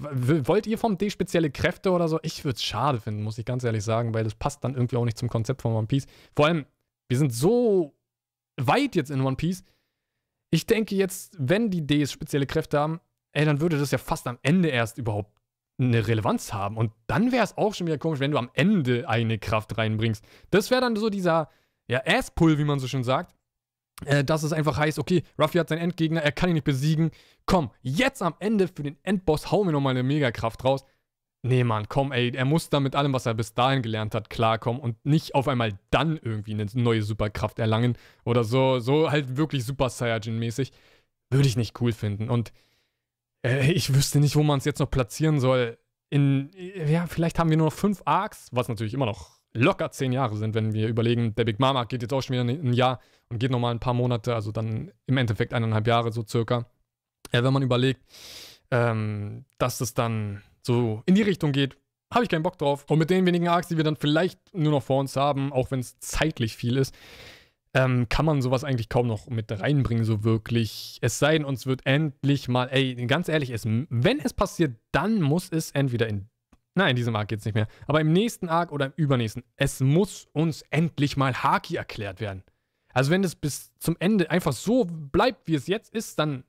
[0.47, 2.19] wollt ihr vom D spezielle Kräfte oder so?
[2.23, 4.97] Ich würde es schade finden, muss ich ganz ehrlich sagen, weil das passt dann irgendwie
[4.97, 6.07] auch nicht zum Konzept von One Piece.
[6.35, 6.65] Vor allem,
[7.09, 7.95] wir sind so
[8.57, 9.63] weit jetzt in One Piece.
[10.51, 13.01] Ich denke jetzt, wenn die Ds spezielle Kräfte haben,
[13.33, 15.34] ey, dann würde das ja fast am Ende erst überhaupt
[15.79, 16.77] eine Relevanz haben.
[16.77, 20.25] Und dann wäre es auch schon wieder komisch, wenn du am Ende eine Kraft reinbringst.
[20.51, 21.49] Das wäre dann so dieser,
[21.89, 23.35] ja, Ass-Pull, wie man so schön sagt.
[24.05, 27.11] Äh, dass es einfach heißt, okay, Ruffy hat seinen Endgegner, er kann ihn nicht besiegen.
[27.47, 30.85] Komm, jetzt am Ende für den Endboss hauen wir nochmal eine Megakraft raus.
[31.47, 34.31] Nee, Mann, komm, ey, er muss da mit allem, was er bis dahin gelernt hat,
[34.31, 39.37] klarkommen und nicht auf einmal dann irgendwie eine neue Superkraft erlangen oder so, so halt
[39.37, 40.73] wirklich Super Saiyajin-mäßig.
[41.31, 42.31] Würde ich nicht cool finden.
[42.31, 42.53] Und
[43.45, 45.79] Äh, ich wüsste nicht, wo man es jetzt noch platzieren soll.
[46.11, 46.51] In,
[46.87, 50.37] ja, vielleicht haben wir nur noch fünf Arcs, was natürlich immer noch locker zehn Jahre
[50.37, 53.39] sind, wenn wir überlegen, der Big Mama geht jetzt auch schon wieder ein Jahr und
[53.39, 56.67] geht nochmal ein paar Monate, also dann im Endeffekt eineinhalb Jahre so circa.
[57.33, 58.03] Ja, wenn man überlegt,
[58.71, 61.77] ähm, dass es dann so in die Richtung geht,
[62.13, 62.85] habe ich keinen Bock drauf.
[62.89, 65.71] Und mit den wenigen Arcs, die wir dann vielleicht nur noch vor uns haben, auch
[65.71, 66.95] wenn es zeitlich viel ist,
[67.75, 70.99] ähm, kann man sowas eigentlich kaum noch mit reinbringen, so wirklich.
[71.03, 75.21] Es sei denn, uns wird endlich mal, ey, ganz ehrlich, es, wenn es passiert, dann
[75.21, 76.29] muss es entweder in,
[76.75, 79.43] nein, in diesem Arc geht es nicht mehr, aber im nächsten Arc oder im übernächsten,
[79.57, 82.45] es muss uns endlich mal Haki erklärt werden.
[82.93, 86.45] Also wenn es bis zum Ende einfach so bleibt, wie es jetzt ist, dann,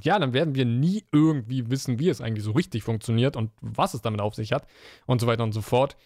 [0.00, 3.94] ja, dann werden wir nie irgendwie wissen, wie es eigentlich so richtig funktioniert und was
[3.94, 4.68] es damit auf sich hat
[5.06, 5.96] und so weiter und so fort.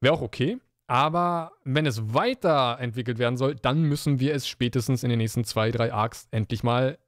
[0.00, 0.58] Wäre auch okay.
[0.86, 5.70] Aber wenn es weiterentwickelt werden soll, dann müssen wir es spätestens in den nächsten zwei,
[5.70, 6.98] drei Arcs endlich mal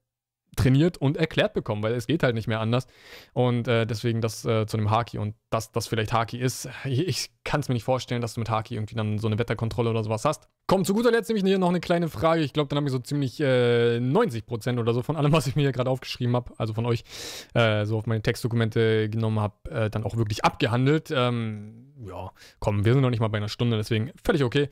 [0.56, 2.86] trainiert und erklärt bekommen, weil es geht halt nicht mehr anders.
[3.32, 6.68] Und äh, deswegen das äh, zu einem Haki und dass das vielleicht Haki ist.
[6.84, 9.90] Ich kann es mir nicht vorstellen, dass du mit Haki irgendwie dann so eine Wetterkontrolle
[9.90, 10.48] oder sowas hast.
[10.66, 12.42] Kommt zu guter Letzt nämlich hier noch eine kleine Frage.
[12.42, 15.54] Ich glaube, dann habe ich so ziemlich äh, 90% oder so von allem, was ich
[15.54, 17.04] mir hier gerade aufgeschrieben habe, also von euch,
[17.54, 21.12] äh, so auf meine Textdokumente genommen habe, äh, dann auch wirklich abgehandelt.
[21.14, 24.68] Ähm, ja, komm, wir sind noch nicht mal bei einer Stunde, deswegen völlig okay.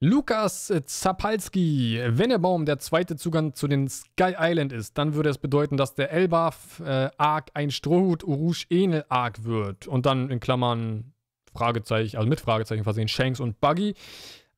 [0.00, 2.00] Lukas Zapalski.
[2.06, 5.76] Wenn der Baum der zweite Zugang zu den Sky Island ist, dann würde es bedeuten,
[5.76, 9.86] dass der Elbaf äh, ein Strohhut Urush Enel Arc wird.
[9.86, 11.12] Und dann in Klammern
[11.52, 13.94] Fragezeichen, also mit Fragezeichen versehen, Shanks und Buggy.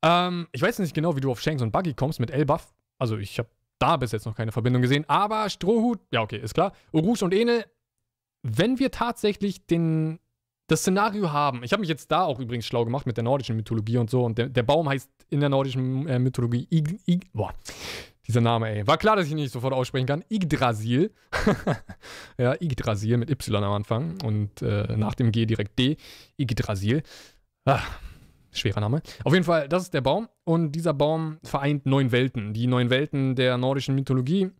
[0.03, 2.74] Ähm, ich weiß nicht genau, wie du auf Shanks und Buggy kommst mit Elbaf.
[2.99, 5.05] Also ich habe da bis jetzt noch keine Verbindung gesehen.
[5.09, 6.72] Aber Strohhut, ja okay, ist klar.
[6.93, 7.64] Urush und Enel,
[8.43, 10.18] wenn wir tatsächlich den
[10.67, 11.62] das Szenario haben.
[11.62, 14.25] Ich habe mich jetzt da auch übrigens schlau gemacht mit der nordischen Mythologie und so.
[14.25, 17.53] Und der, der Baum heißt in der nordischen äh, Mythologie Ig, Ig, boah,
[18.27, 18.87] dieser Name, ey.
[18.87, 20.25] War klar, dass ich ihn nicht sofort aussprechen kann.
[20.31, 21.12] Yggdrasil.
[22.39, 25.97] ja, Yggdrasil mit Y am Anfang und äh, nach dem G direkt D.
[26.37, 27.03] Yggdrasil.
[27.64, 27.81] Ah,
[28.51, 29.03] schwerer Name.
[29.23, 30.29] Auf jeden Fall, das ist der Baum.
[30.45, 32.53] Und dieser Baum vereint neun Welten.
[32.53, 34.51] Die neun Welten der nordischen Mythologie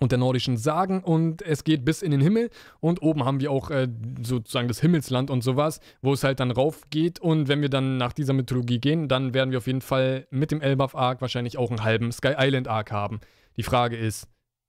[0.00, 3.50] und der nordischen Sagen und es geht bis in den Himmel und oben haben wir
[3.50, 3.88] auch äh,
[4.22, 7.96] sozusagen das Himmelsland und sowas, wo es halt dann rauf geht und wenn wir dann
[7.96, 11.58] nach dieser Mythologie gehen, dann werden wir auf jeden Fall mit dem Elbaf Arc wahrscheinlich
[11.58, 13.20] auch einen halben Sky Island Arc haben.
[13.56, 14.28] Die Frage ist,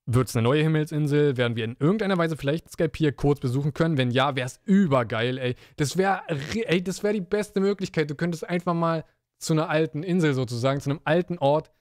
[0.10, 1.36] wird es eine neue Himmelsinsel?
[1.36, 3.98] Werden wir in irgendeiner Weise vielleicht Sky Pier kurz besuchen können?
[3.98, 5.56] Wenn ja, wäre es übergeil, ey.
[5.76, 8.10] Das wäre, ey, das wäre die beste Möglichkeit.
[8.10, 9.04] Du könntest einfach mal
[9.38, 11.72] zu einer alten Insel sozusagen, zu einem alten Ort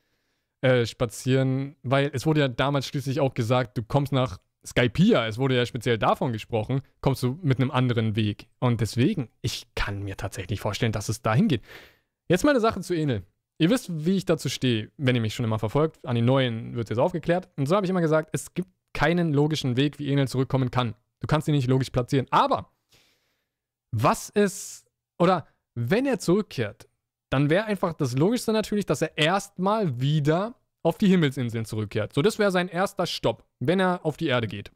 [0.60, 5.38] äh, spazieren, weil es wurde ja damals schließlich auch gesagt, du kommst nach Skypia, es
[5.38, 8.48] wurde ja speziell davon gesprochen, kommst du mit einem anderen Weg.
[8.58, 11.62] Und deswegen, ich kann mir tatsächlich vorstellen, dass es dahin geht.
[12.28, 13.22] Jetzt mal eine Sache zu Enel.
[13.58, 16.04] Ihr wisst, wie ich dazu stehe, wenn ihr mich schon immer verfolgt.
[16.04, 17.48] An die neuen wird jetzt aufgeklärt.
[17.56, 20.94] Und so habe ich immer gesagt, es gibt keinen logischen Weg, wie Enel zurückkommen kann.
[21.20, 22.26] Du kannst ihn nicht logisch platzieren.
[22.30, 22.70] Aber
[23.92, 24.86] was ist,
[25.18, 26.88] oder wenn er zurückkehrt,
[27.36, 32.14] dann wäre einfach das Logischste natürlich, dass er erstmal wieder auf die Himmelsinseln zurückkehrt.
[32.14, 34.70] So, das wäre sein erster Stopp, wenn er auf die Erde geht.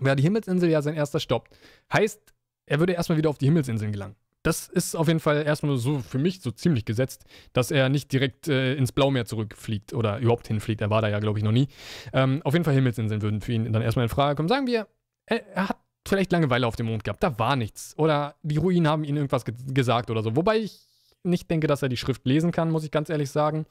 [0.00, 1.50] Wäre die Himmelsinsel ja sein erster Stopp.
[1.92, 2.18] Heißt,
[2.64, 4.16] er würde erstmal wieder auf die Himmelsinseln gelangen.
[4.42, 8.10] Das ist auf jeden Fall erstmal so für mich so ziemlich gesetzt, dass er nicht
[8.10, 10.80] direkt äh, ins Blaumeer zurückfliegt oder überhaupt hinfliegt.
[10.80, 11.68] Er war da ja, glaube ich, noch nie.
[12.14, 14.48] Ähm, auf jeden Fall Himmelsinseln würden für ihn dann erstmal in Frage kommen.
[14.48, 14.86] Sagen wir,
[15.26, 15.76] er, er, hat
[16.08, 17.22] vielleicht Langeweile auf dem Mond gehabt.
[17.22, 17.92] Da war nichts.
[17.98, 20.34] Oder die Ruinen haben ihm irgendwas ge gesagt oder so.
[20.34, 20.89] Wobei ich
[21.22, 23.66] nicht denke, dass er die Schrift lesen kann, muss ich ganz ehrlich sagen.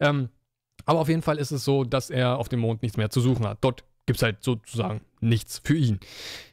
[0.00, 0.28] Ähm,
[0.86, 3.20] aber auf jeden Fall ist es so, dass er auf dem Mond nichts mehr zu
[3.20, 3.58] suchen hat.
[3.60, 6.00] Dort gibt es halt sozusagen nichts für ihn.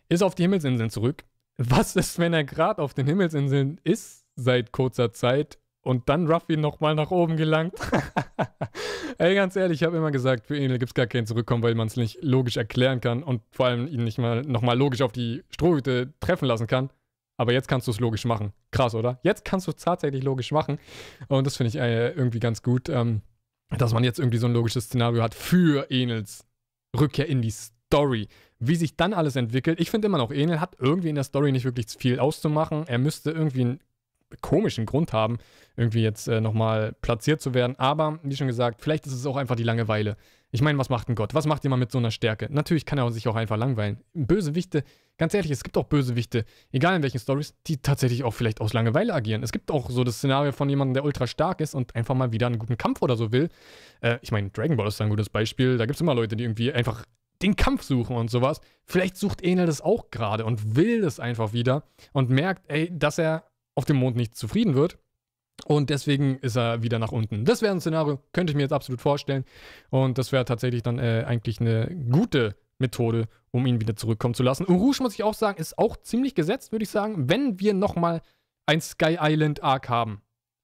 [0.09, 1.23] Ist auf die Himmelsinseln zurück.
[1.57, 6.57] Was ist, wenn er gerade auf den Himmelsinseln ist, seit kurzer Zeit, und dann Ruffy
[6.57, 7.73] nochmal nach oben gelangt?
[9.17, 11.75] Ey, ganz ehrlich, ich habe immer gesagt, für ihn gibt es gar kein Zurückkommen, weil
[11.75, 15.11] man es nicht logisch erklären kann und vor allem ihn nicht mal nochmal logisch auf
[15.11, 16.89] die Strohhüte treffen lassen kann.
[17.37, 18.53] Aber jetzt kannst du es logisch machen.
[18.71, 19.19] Krass, oder?
[19.23, 20.79] Jetzt kannst du es tatsächlich logisch machen.
[21.27, 23.21] Und das finde ich äh, irgendwie ganz gut, ähm,
[23.77, 26.45] dass man jetzt irgendwie so ein logisches Szenario hat für Enels
[26.97, 28.27] Rückkehr in die Story.
[28.59, 29.79] Wie sich dann alles entwickelt.
[29.79, 32.85] Ich finde immer noch, Enel hat irgendwie in der Story nicht wirklich viel auszumachen.
[32.87, 33.79] Er müsste irgendwie einen
[34.41, 35.39] komischen Grund haben,
[35.75, 37.77] irgendwie jetzt äh, nochmal platziert zu werden.
[37.79, 40.15] Aber, wie schon gesagt, vielleicht ist es auch einfach die Langeweile.
[40.53, 41.33] Ich meine, was macht ein Gott?
[41.33, 42.47] Was macht jemand mit so einer Stärke?
[42.51, 44.01] Natürlich kann er sich auch einfach langweilen.
[44.13, 44.83] Bösewichte,
[45.17, 48.73] ganz ehrlich, es gibt auch Bösewichte, egal in welchen Stories, die tatsächlich auch vielleicht aus
[48.73, 49.43] Langeweile agieren.
[49.43, 52.33] Es gibt auch so das Szenario von jemandem, der ultra stark ist und einfach mal
[52.33, 53.49] wieder einen guten Kampf oder so will.
[54.01, 55.77] Äh, ich meine, Dragon Ball ist ein gutes Beispiel.
[55.77, 57.05] Da gibt es immer Leute, die irgendwie einfach
[57.41, 58.59] den Kampf suchen und sowas.
[58.83, 63.17] Vielleicht sucht Enel das auch gerade und will das einfach wieder und merkt, ey, dass
[63.17, 64.97] er auf dem Mond nicht zufrieden wird
[65.65, 67.45] und deswegen ist er wieder nach unten.
[67.45, 69.45] Das wäre ein Szenario, könnte ich mir jetzt absolut vorstellen.
[69.89, 74.43] Und das wäre tatsächlich dann äh, eigentlich eine gute Methode, um ihn wieder zurückkommen zu
[74.43, 74.65] lassen.
[74.67, 78.21] Urush, muss ich auch sagen, ist auch ziemlich gesetzt, würde ich sagen, wenn wir nochmal
[78.65, 80.21] ein Sky Island Arc haben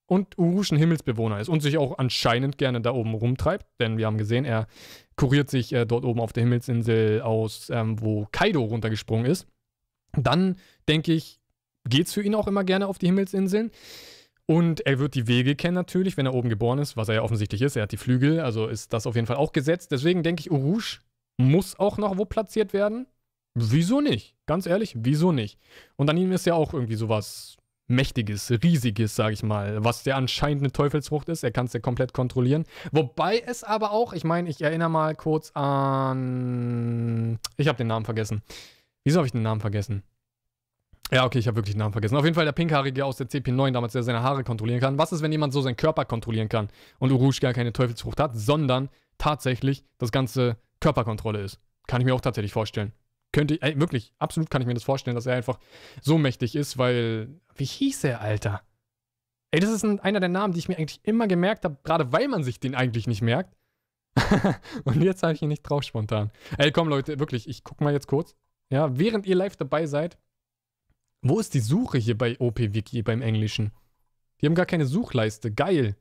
[0.08, 4.06] und Urush ein Himmelsbewohner ist und sich auch anscheinend gerne da oben rumtreibt, denn wir
[4.06, 4.68] haben gesehen, er
[5.16, 9.48] kuriert sich äh, dort oben auf der Himmelsinsel aus, ähm, wo Kaido runtergesprungen ist.
[10.14, 10.58] Dann
[10.88, 11.40] denke ich,
[11.88, 13.72] geht es für ihn auch immer gerne auf die Himmelsinseln.
[14.50, 17.22] Und er wird die Wege kennen natürlich, wenn er oben geboren ist, was er ja
[17.22, 17.76] offensichtlich ist.
[17.76, 19.92] Er hat die Flügel, also ist das auf jeden Fall auch gesetzt.
[19.92, 21.02] Deswegen denke ich, Urush
[21.38, 23.08] muss auch noch wo platziert werden.
[23.56, 24.36] Wieso nicht?
[24.46, 25.60] Ganz ehrlich, wieso nicht?
[25.98, 30.16] Und an ihm ist ja auch irgendwie sowas Mächtiges, Riesiges, sag ich mal, was ja
[30.16, 31.44] anscheinend eine Teufelsfrucht ist.
[31.44, 32.66] Er kann es ja komplett kontrollieren.
[32.92, 37.38] Wobei es aber auch, ich meine, ich erinnere mal kurz an.
[37.58, 38.42] Ich habe den Namen vergessen.
[39.04, 40.04] Wieso habe ich den Namen vergessen?
[41.12, 42.18] Ja, okay, ich habe wirklich den Namen vergessen.
[42.18, 44.98] Auf jeden Fall der Pinkhaarige aus der CP9 damals, der seine Haare kontrollieren kann.
[44.98, 46.70] Was ist, wenn jemand so seinen Körper kontrollieren kann
[47.00, 51.60] und Urush gar keine Teufelsfrucht hat, sondern tatsächlich das ganze Körperkontrolle ist?
[51.88, 52.92] Kann ich mir auch tatsächlich vorstellen.
[53.32, 55.60] Könnte ich, ey, wirklich, absolut kann ich mir das vorstellen, dass er einfach
[56.02, 57.40] so mächtig ist, weil.
[57.56, 58.62] Wie hieß er, Alter?
[59.52, 62.12] Ey, das ist ein, einer der Namen, die ich mir eigentlich immer gemerkt habe, gerade
[62.12, 63.56] weil man sich den eigentlich nicht merkt.
[64.84, 66.32] und jetzt habe ich ihn nicht drauf spontan.
[66.58, 68.36] Ey, komm, Leute, wirklich, ich guck mal jetzt kurz.
[68.70, 70.18] Ja, während ihr live dabei seid,
[71.22, 73.72] wo ist die Suche hier bei OPWiki beim Englischen?
[74.42, 75.52] Die haben gar keine Suchleiste.
[75.52, 75.96] Geil.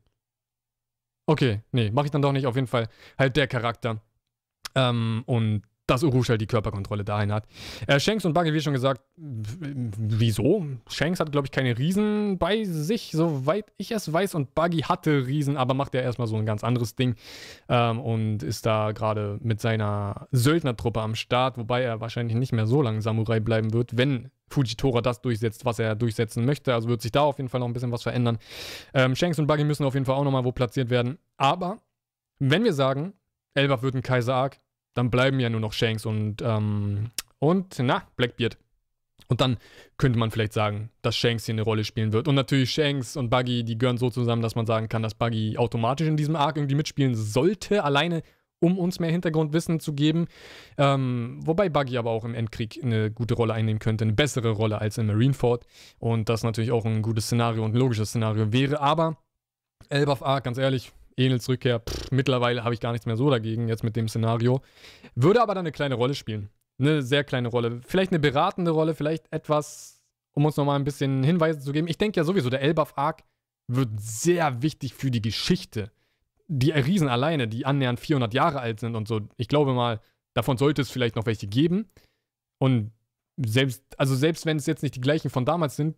[1.27, 2.47] Okay, nee, mach ich dann doch nicht.
[2.47, 2.89] Auf jeden Fall
[3.19, 4.03] halt der Charakter.
[4.75, 7.47] Ähm, und dass Urush halt die Körperkontrolle dahin hat.
[7.87, 10.67] Äh, Shanks und Buggy, wie schon gesagt, wieso?
[10.89, 14.35] Shanks hat, glaube ich, keine Riesen bei sich, soweit ich es weiß.
[14.35, 17.15] Und Buggy hatte Riesen, aber macht ja erstmal so ein ganz anderes Ding.
[17.69, 22.67] Ähm, und ist da gerade mit seiner Söldnertruppe am Start, wobei er wahrscheinlich nicht mehr
[22.67, 26.75] so lange Samurai bleiben wird, wenn Fujitora das durchsetzt, was er durchsetzen möchte.
[26.75, 28.39] Also wird sich da auf jeden Fall noch ein bisschen was verändern.
[28.95, 31.19] Ähm, Shanks und Buggy müssen auf jeden Fall auch nochmal wo platziert werden.
[31.37, 31.79] Aber
[32.39, 33.13] wenn wir sagen,
[33.55, 34.59] Elbaf wird ein Kaiser-Arc,
[34.97, 38.57] dann bleiben ja nur noch Shanks und, ähm, und, na, Blackbeard.
[39.29, 39.59] Und dann
[39.99, 42.29] könnte man vielleicht sagen, dass Shanks hier eine Rolle spielen wird.
[42.29, 45.59] Und natürlich Shanks und Buggy, die gehören so zusammen, dass man sagen kann, dass Buggy
[45.59, 48.23] automatisch in diesem Arc irgendwie mitspielen sollte, alleine
[48.59, 50.29] um uns mehr Hintergrundwissen zu geben.
[50.79, 54.81] Ähm, wobei Buggy aber auch im Endkrieg eine gute Rolle einnehmen könnte, eine bessere Rolle
[54.81, 55.67] als in Marineford.
[55.99, 58.81] Und das natürlich auch ein gutes Szenario und ein logisches Szenario wäre.
[58.81, 59.19] Aber
[59.91, 63.69] Elbaf Arc, ganz ehrlich, Enels Rückkehr, pff, mittlerweile habe ich gar nichts mehr so dagegen,
[63.69, 64.61] jetzt mit dem Szenario.
[65.15, 66.51] Würde aber dann eine kleine Rolle spielen.
[66.79, 67.81] Eine sehr kleine Rolle.
[67.87, 71.89] Vielleicht eine beratende Rolle, vielleicht etwas, um uns nochmal ein bisschen Hinweise zu geben.
[71.89, 73.25] Ich denke ja sowieso, der Elbaf-Arc
[73.69, 75.91] wird sehr wichtig für die Geschichte.
[76.49, 80.01] Die Riesen alleine, die annähernd 400 Jahre alt sind und so, ich glaube mal,
[80.35, 81.89] davon sollte es vielleicht noch welche geben.
[82.59, 82.93] Und
[83.39, 85.97] selbst, also selbst wenn es jetzt nicht die gleichen von damals sind,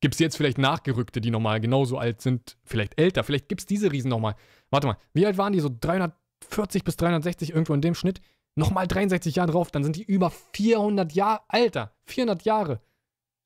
[0.00, 3.66] Gibt es jetzt vielleicht Nachgerückte, die nochmal genauso alt sind, vielleicht älter, vielleicht gibt es
[3.66, 4.36] diese Riesen nochmal.
[4.70, 5.60] Warte mal, wie alt waren die?
[5.60, 8.20] So 340 bis 360 irgendwo in dem Schnitt?
[8.54, 11.92] Nochmal 63 Jahre drauf, dann sind die über 400 Jahre alter.
[12.06, 12.80] 400 Jahre.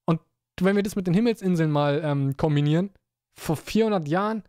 [0.06, 0.20] Und
[0.60, 2.90] wenn wir das mit den Himmelsinseln mal ähm, kombinieren,
[3.34, 4.42] vor 400 Jahren,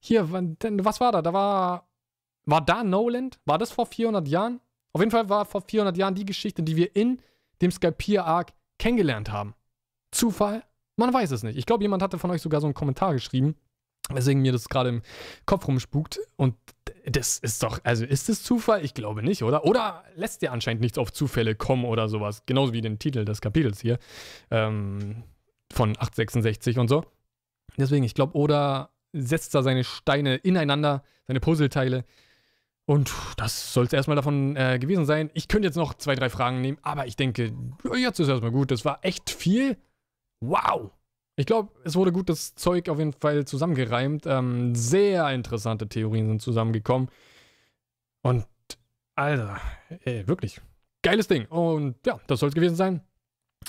[0.00, 1.22] hier, was war da?
[1.22, 1.88] Da war,
[2.44, 3.40] war da Noland?
[3.46, 4.60] War das vor 400 Jahren?
[4.92, 7.20] Auf jeden Fall war vor 400 Jahren die Geschichte, die wir in
[7.62, 9.54] dem Skypiea-Arc kennengelernt haben.
[10.12, 10.62] Zufall?
[10.96, 11.56] Man weiß es nicht.
[11.56, 13.56] Ich glaube, jemand hatte von euch sogar so einen Kommentar geschrieben,
[14.10, 15.02] weswegen mir das gerade im
[15.46, 16.20] Kopf rumspukt.
[16.36, 16.54] Und
[17.06, 18.84] das ist doch, also ist es Zufall?
[18.84, 19.64] Ich glaube nicht, oder?
[19.64, 22.42] Oder lässt dir anscheinend nichts auf Zufälle kommen oder sowas.
[22.46, 23.98] Genauso wie den Titel des Kapitels hier
[24.50, 25.24] ähm,
[25.72, 27.04] von 866 und so.
[27.76, 32.04] Deswegen, ich glaube, Oda setzt da seine Steine ineinander, seine Puzzleteile.
[32.86, 35.30] Und das soll es erstmal davon äh, gewesen sein.
[35.32, 37.52] Ich könnte jetzt noch zwei, drei Fragen nehmen, aber ich denke,
[37.96, 38.70] jetzt ist erstmal gut.
[38.70, 39.78] Das war echt viel.
[40.40, 40.90] Wow!
[41.36, 44.24] Ich glaube, es wurde gut das Zeug auf jeden Fall zusammengereimt.
[44.26, 47.08] Ähm, sehr interessante Theorien sind zusammengekommen.
[48.22, 48.46] Und,
[49.16, 49.60] Alter,
[50.04, 50.60] ey, wirklich.
[51.02, 51.46] Geiles Ding.
[51.46, 53.00] Und ja, das soll es gewesen sein.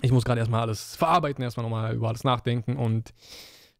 [0.01, 2.77] Ich muss gerade erstmal alles verarbeiten, erstmal nochmal über alles nachdenken.
[2.77, 3.13] Und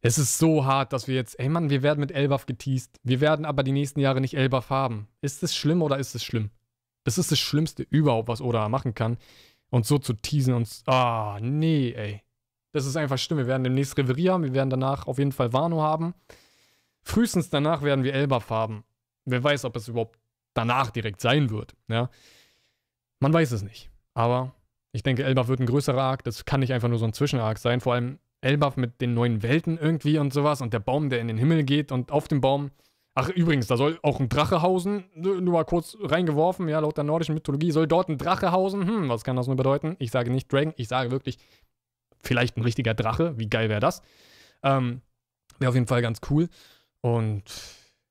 [0.01, 2.99] es ist so hart, dass wir jetzt, ey Mann, wir werden mit Elbaf geteased.
[3.03, 5.07] Wir werden aber die nächsten Jahre nicht Elbaf haben.
[5.21, 6.49] Ist es schlimm oder ist es schlimm?
[7.03, 9.17] Das ist das Schlimmste überhaupt, was Oda machen kann.
[9.69, 12.24] Und so zu teasen und, ah, oh, nee, ey.
[12.75, 13.37] Das ist einfach schlimm.
[13.37, 14.43] Wir werden demnächst Reverie haben.
[14.43, 16.13] Wir werden danach auf jeden Fall Wano haben.
[17.03, 18.83] Frühestens danach werden wir Elbaf haben.
[19.23, 20.19] Wer weiß, ob es überhaupt
[20.53, 21.73] danach direkt sein wird.
[21.87, 22.09] Ja?
[23.21, 23.91] Man weiß es nicht.
[24.13, 24.51] Aber
[24.91, 26.25] ich denke, Elbaf wird ein größerer Arc.
[26.25, 27.79] Das kann nicht einfach nur so ein Zwischenarc sein.
[27.79, 30.59] Vor allem Elbaf mit den neuen Welten irgendwie und sowas.
[30.59, 32.71] Und der Baum, der in den Himmel geht und auf dem Baum.
[33.13, 35.05] Ach, übrigens, da soll auch ein Drache hausen.
[35.15, 38.85] Nur mal kurz reingeworfen, ja, laut der nordischen Mythologie soll dort ein Drache hausen.
[38.85, 39.95] Hm, was kann das nur bedeuten?
[39.99, 41.37] Ich sage nicht Dragon, ich sage wirklich
[42.25, 43.37] vielleicht ein richtiger Drache.
[43.37, 44.01] Wie geil wäre das?
[44.63, 45.01] Ähm,
[45.59, 46.49] wäre auf jeden Fall ganz cool.
[47.01, 47.43] Und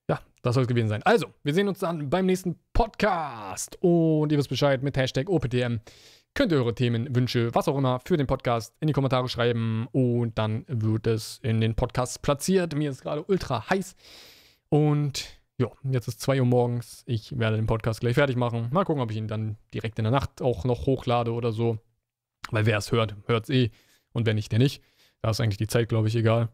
[0.09, 1.03] ja, das soll es gewesen sein.
[1.03, 3.77] Also, wir sehen uns dann beim nächsten Podcast.
[3.81, 5.79] Und ihr wisst Bescheid mit Hashtag OPTM.
[6.35, 9.89] Könnt ihr eure Themen, Wünsche, was auch immer für den Podcast in die Kommentare schreiben.
[9.93, 12.75] Und dann wird es in den Podcast platziert.
[12.75, 13.95] Mir ist gerade ultra heiß.
[14.69, 17.05] Und ja, jetzt ist 2 Uhr morgens.
[17.07, 18.69] Ich werde den Podcast gleich fertig machen.
[18.73, 21.79] Mal gucken, ob ich ihn dann direkt in der Nacht auch noch hochlade oder so.
[22.51, 23.71] Weil wer es hört, hört es eh.
[24.15, 24.83] Und wenn nicht, der nicht.
[25.21, 26.49] Da ist eigentlich die Zeit, glaube ich, egal.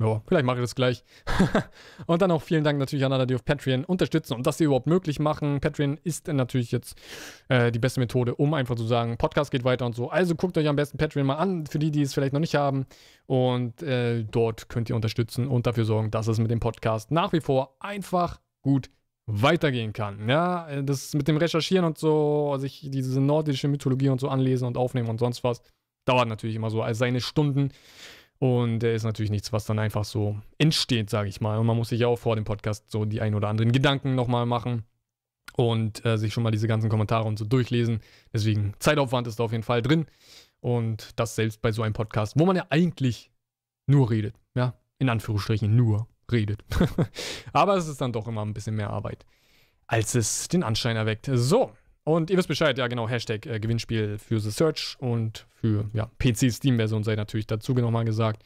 [0.00, 1.02] Ja, vielleicht mache ich das gleich.
[2.06, 4.66] und dann auch vielen Dank natürlich an alle, die auf Patreon unterstützen und das hier
[4.66, 5.58] überhaupt möglich machen.
[5.60, 6.96] Patreon ist natürlich jetzt
[7.48, 10.08] äh, die beste Methode, um einfach zu sagen, Podcast geht weiter und so.
[10.08, 12.54] Also guckt euch am besten Patreon mal an, für die, die es vielleicht noch nicht
[12.54, 12.86] haben.
[13.26, 17.32] Und äh, dort könnt ihr unterstützen und dafür sorgen, dass es mit dem Podcast nach
[17.32, 18.90] wie vor einfach gut
[19.26, 20.28] weitergehen kann.
[20.28, 24.68] Ja, äh, das mit dem Recherchieren und so, sich diese nordische Mythologie und so anlesen
[24.68, 25.60] und aufnehmen und sonst was,
[26.08, 27.70] dauert natürlich immer so also seine Stunden.
[28.38, 31.58] Und der ist natürlich nichts, was dann einfach so entsteht, sage ich mal.
[31.58, 34.14] Und man muss sich ja auch vor dem Podcast so die ein oder anderen Gedanken
[34.14, 34.84] nochmal machen
[35.56, 38.00] und äh, sich schon mal diese ganzen Kommentare und so durchlesen.
[38.32, 40.06] Deswegen Zeitaufwand ist da auf jeden Fall drin.
[40.60, 43.32] Und das selbst bei so einem Podcast, wo man ja eigentlich
[43.86, 44.36] nur redet.
[44.54, 46.64] Ja, in Anführungsstrichen nur redet.
[47.52, 49.24] Aber es ist dann doch immer ein bisschen mehr Arbeit,
[49.86, 51.28] als es den Anschein erweckt.
[51.32, 51.72] So,
[52.08, 56.10] und ihr wisst Bescheid, ja genau, Hashtag äh, Gewinnspiel für The Search und für ja,
[56.18, 58.42] PC-Steam-Version sei natürlich dazu nochmal gesagt.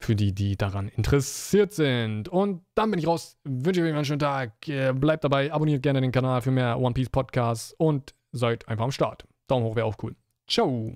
[0.00, 2.28] Für die, die daran interessiert sind.
[2.28, 3.36] Und dann bin ich raus.
[3.44, 4.68] Wünsche euch einen schönen Tag.
[4.68, 8.84] Äh, bleibt dabei, abonniert gerne den Kanal für mehr One Piece Podcasts und seid einfach
[8.84, 9.26] am Start.
[9.46, 10.16] Daumen hoch wäre auch cool.
[10.48, 10.94] Ciao.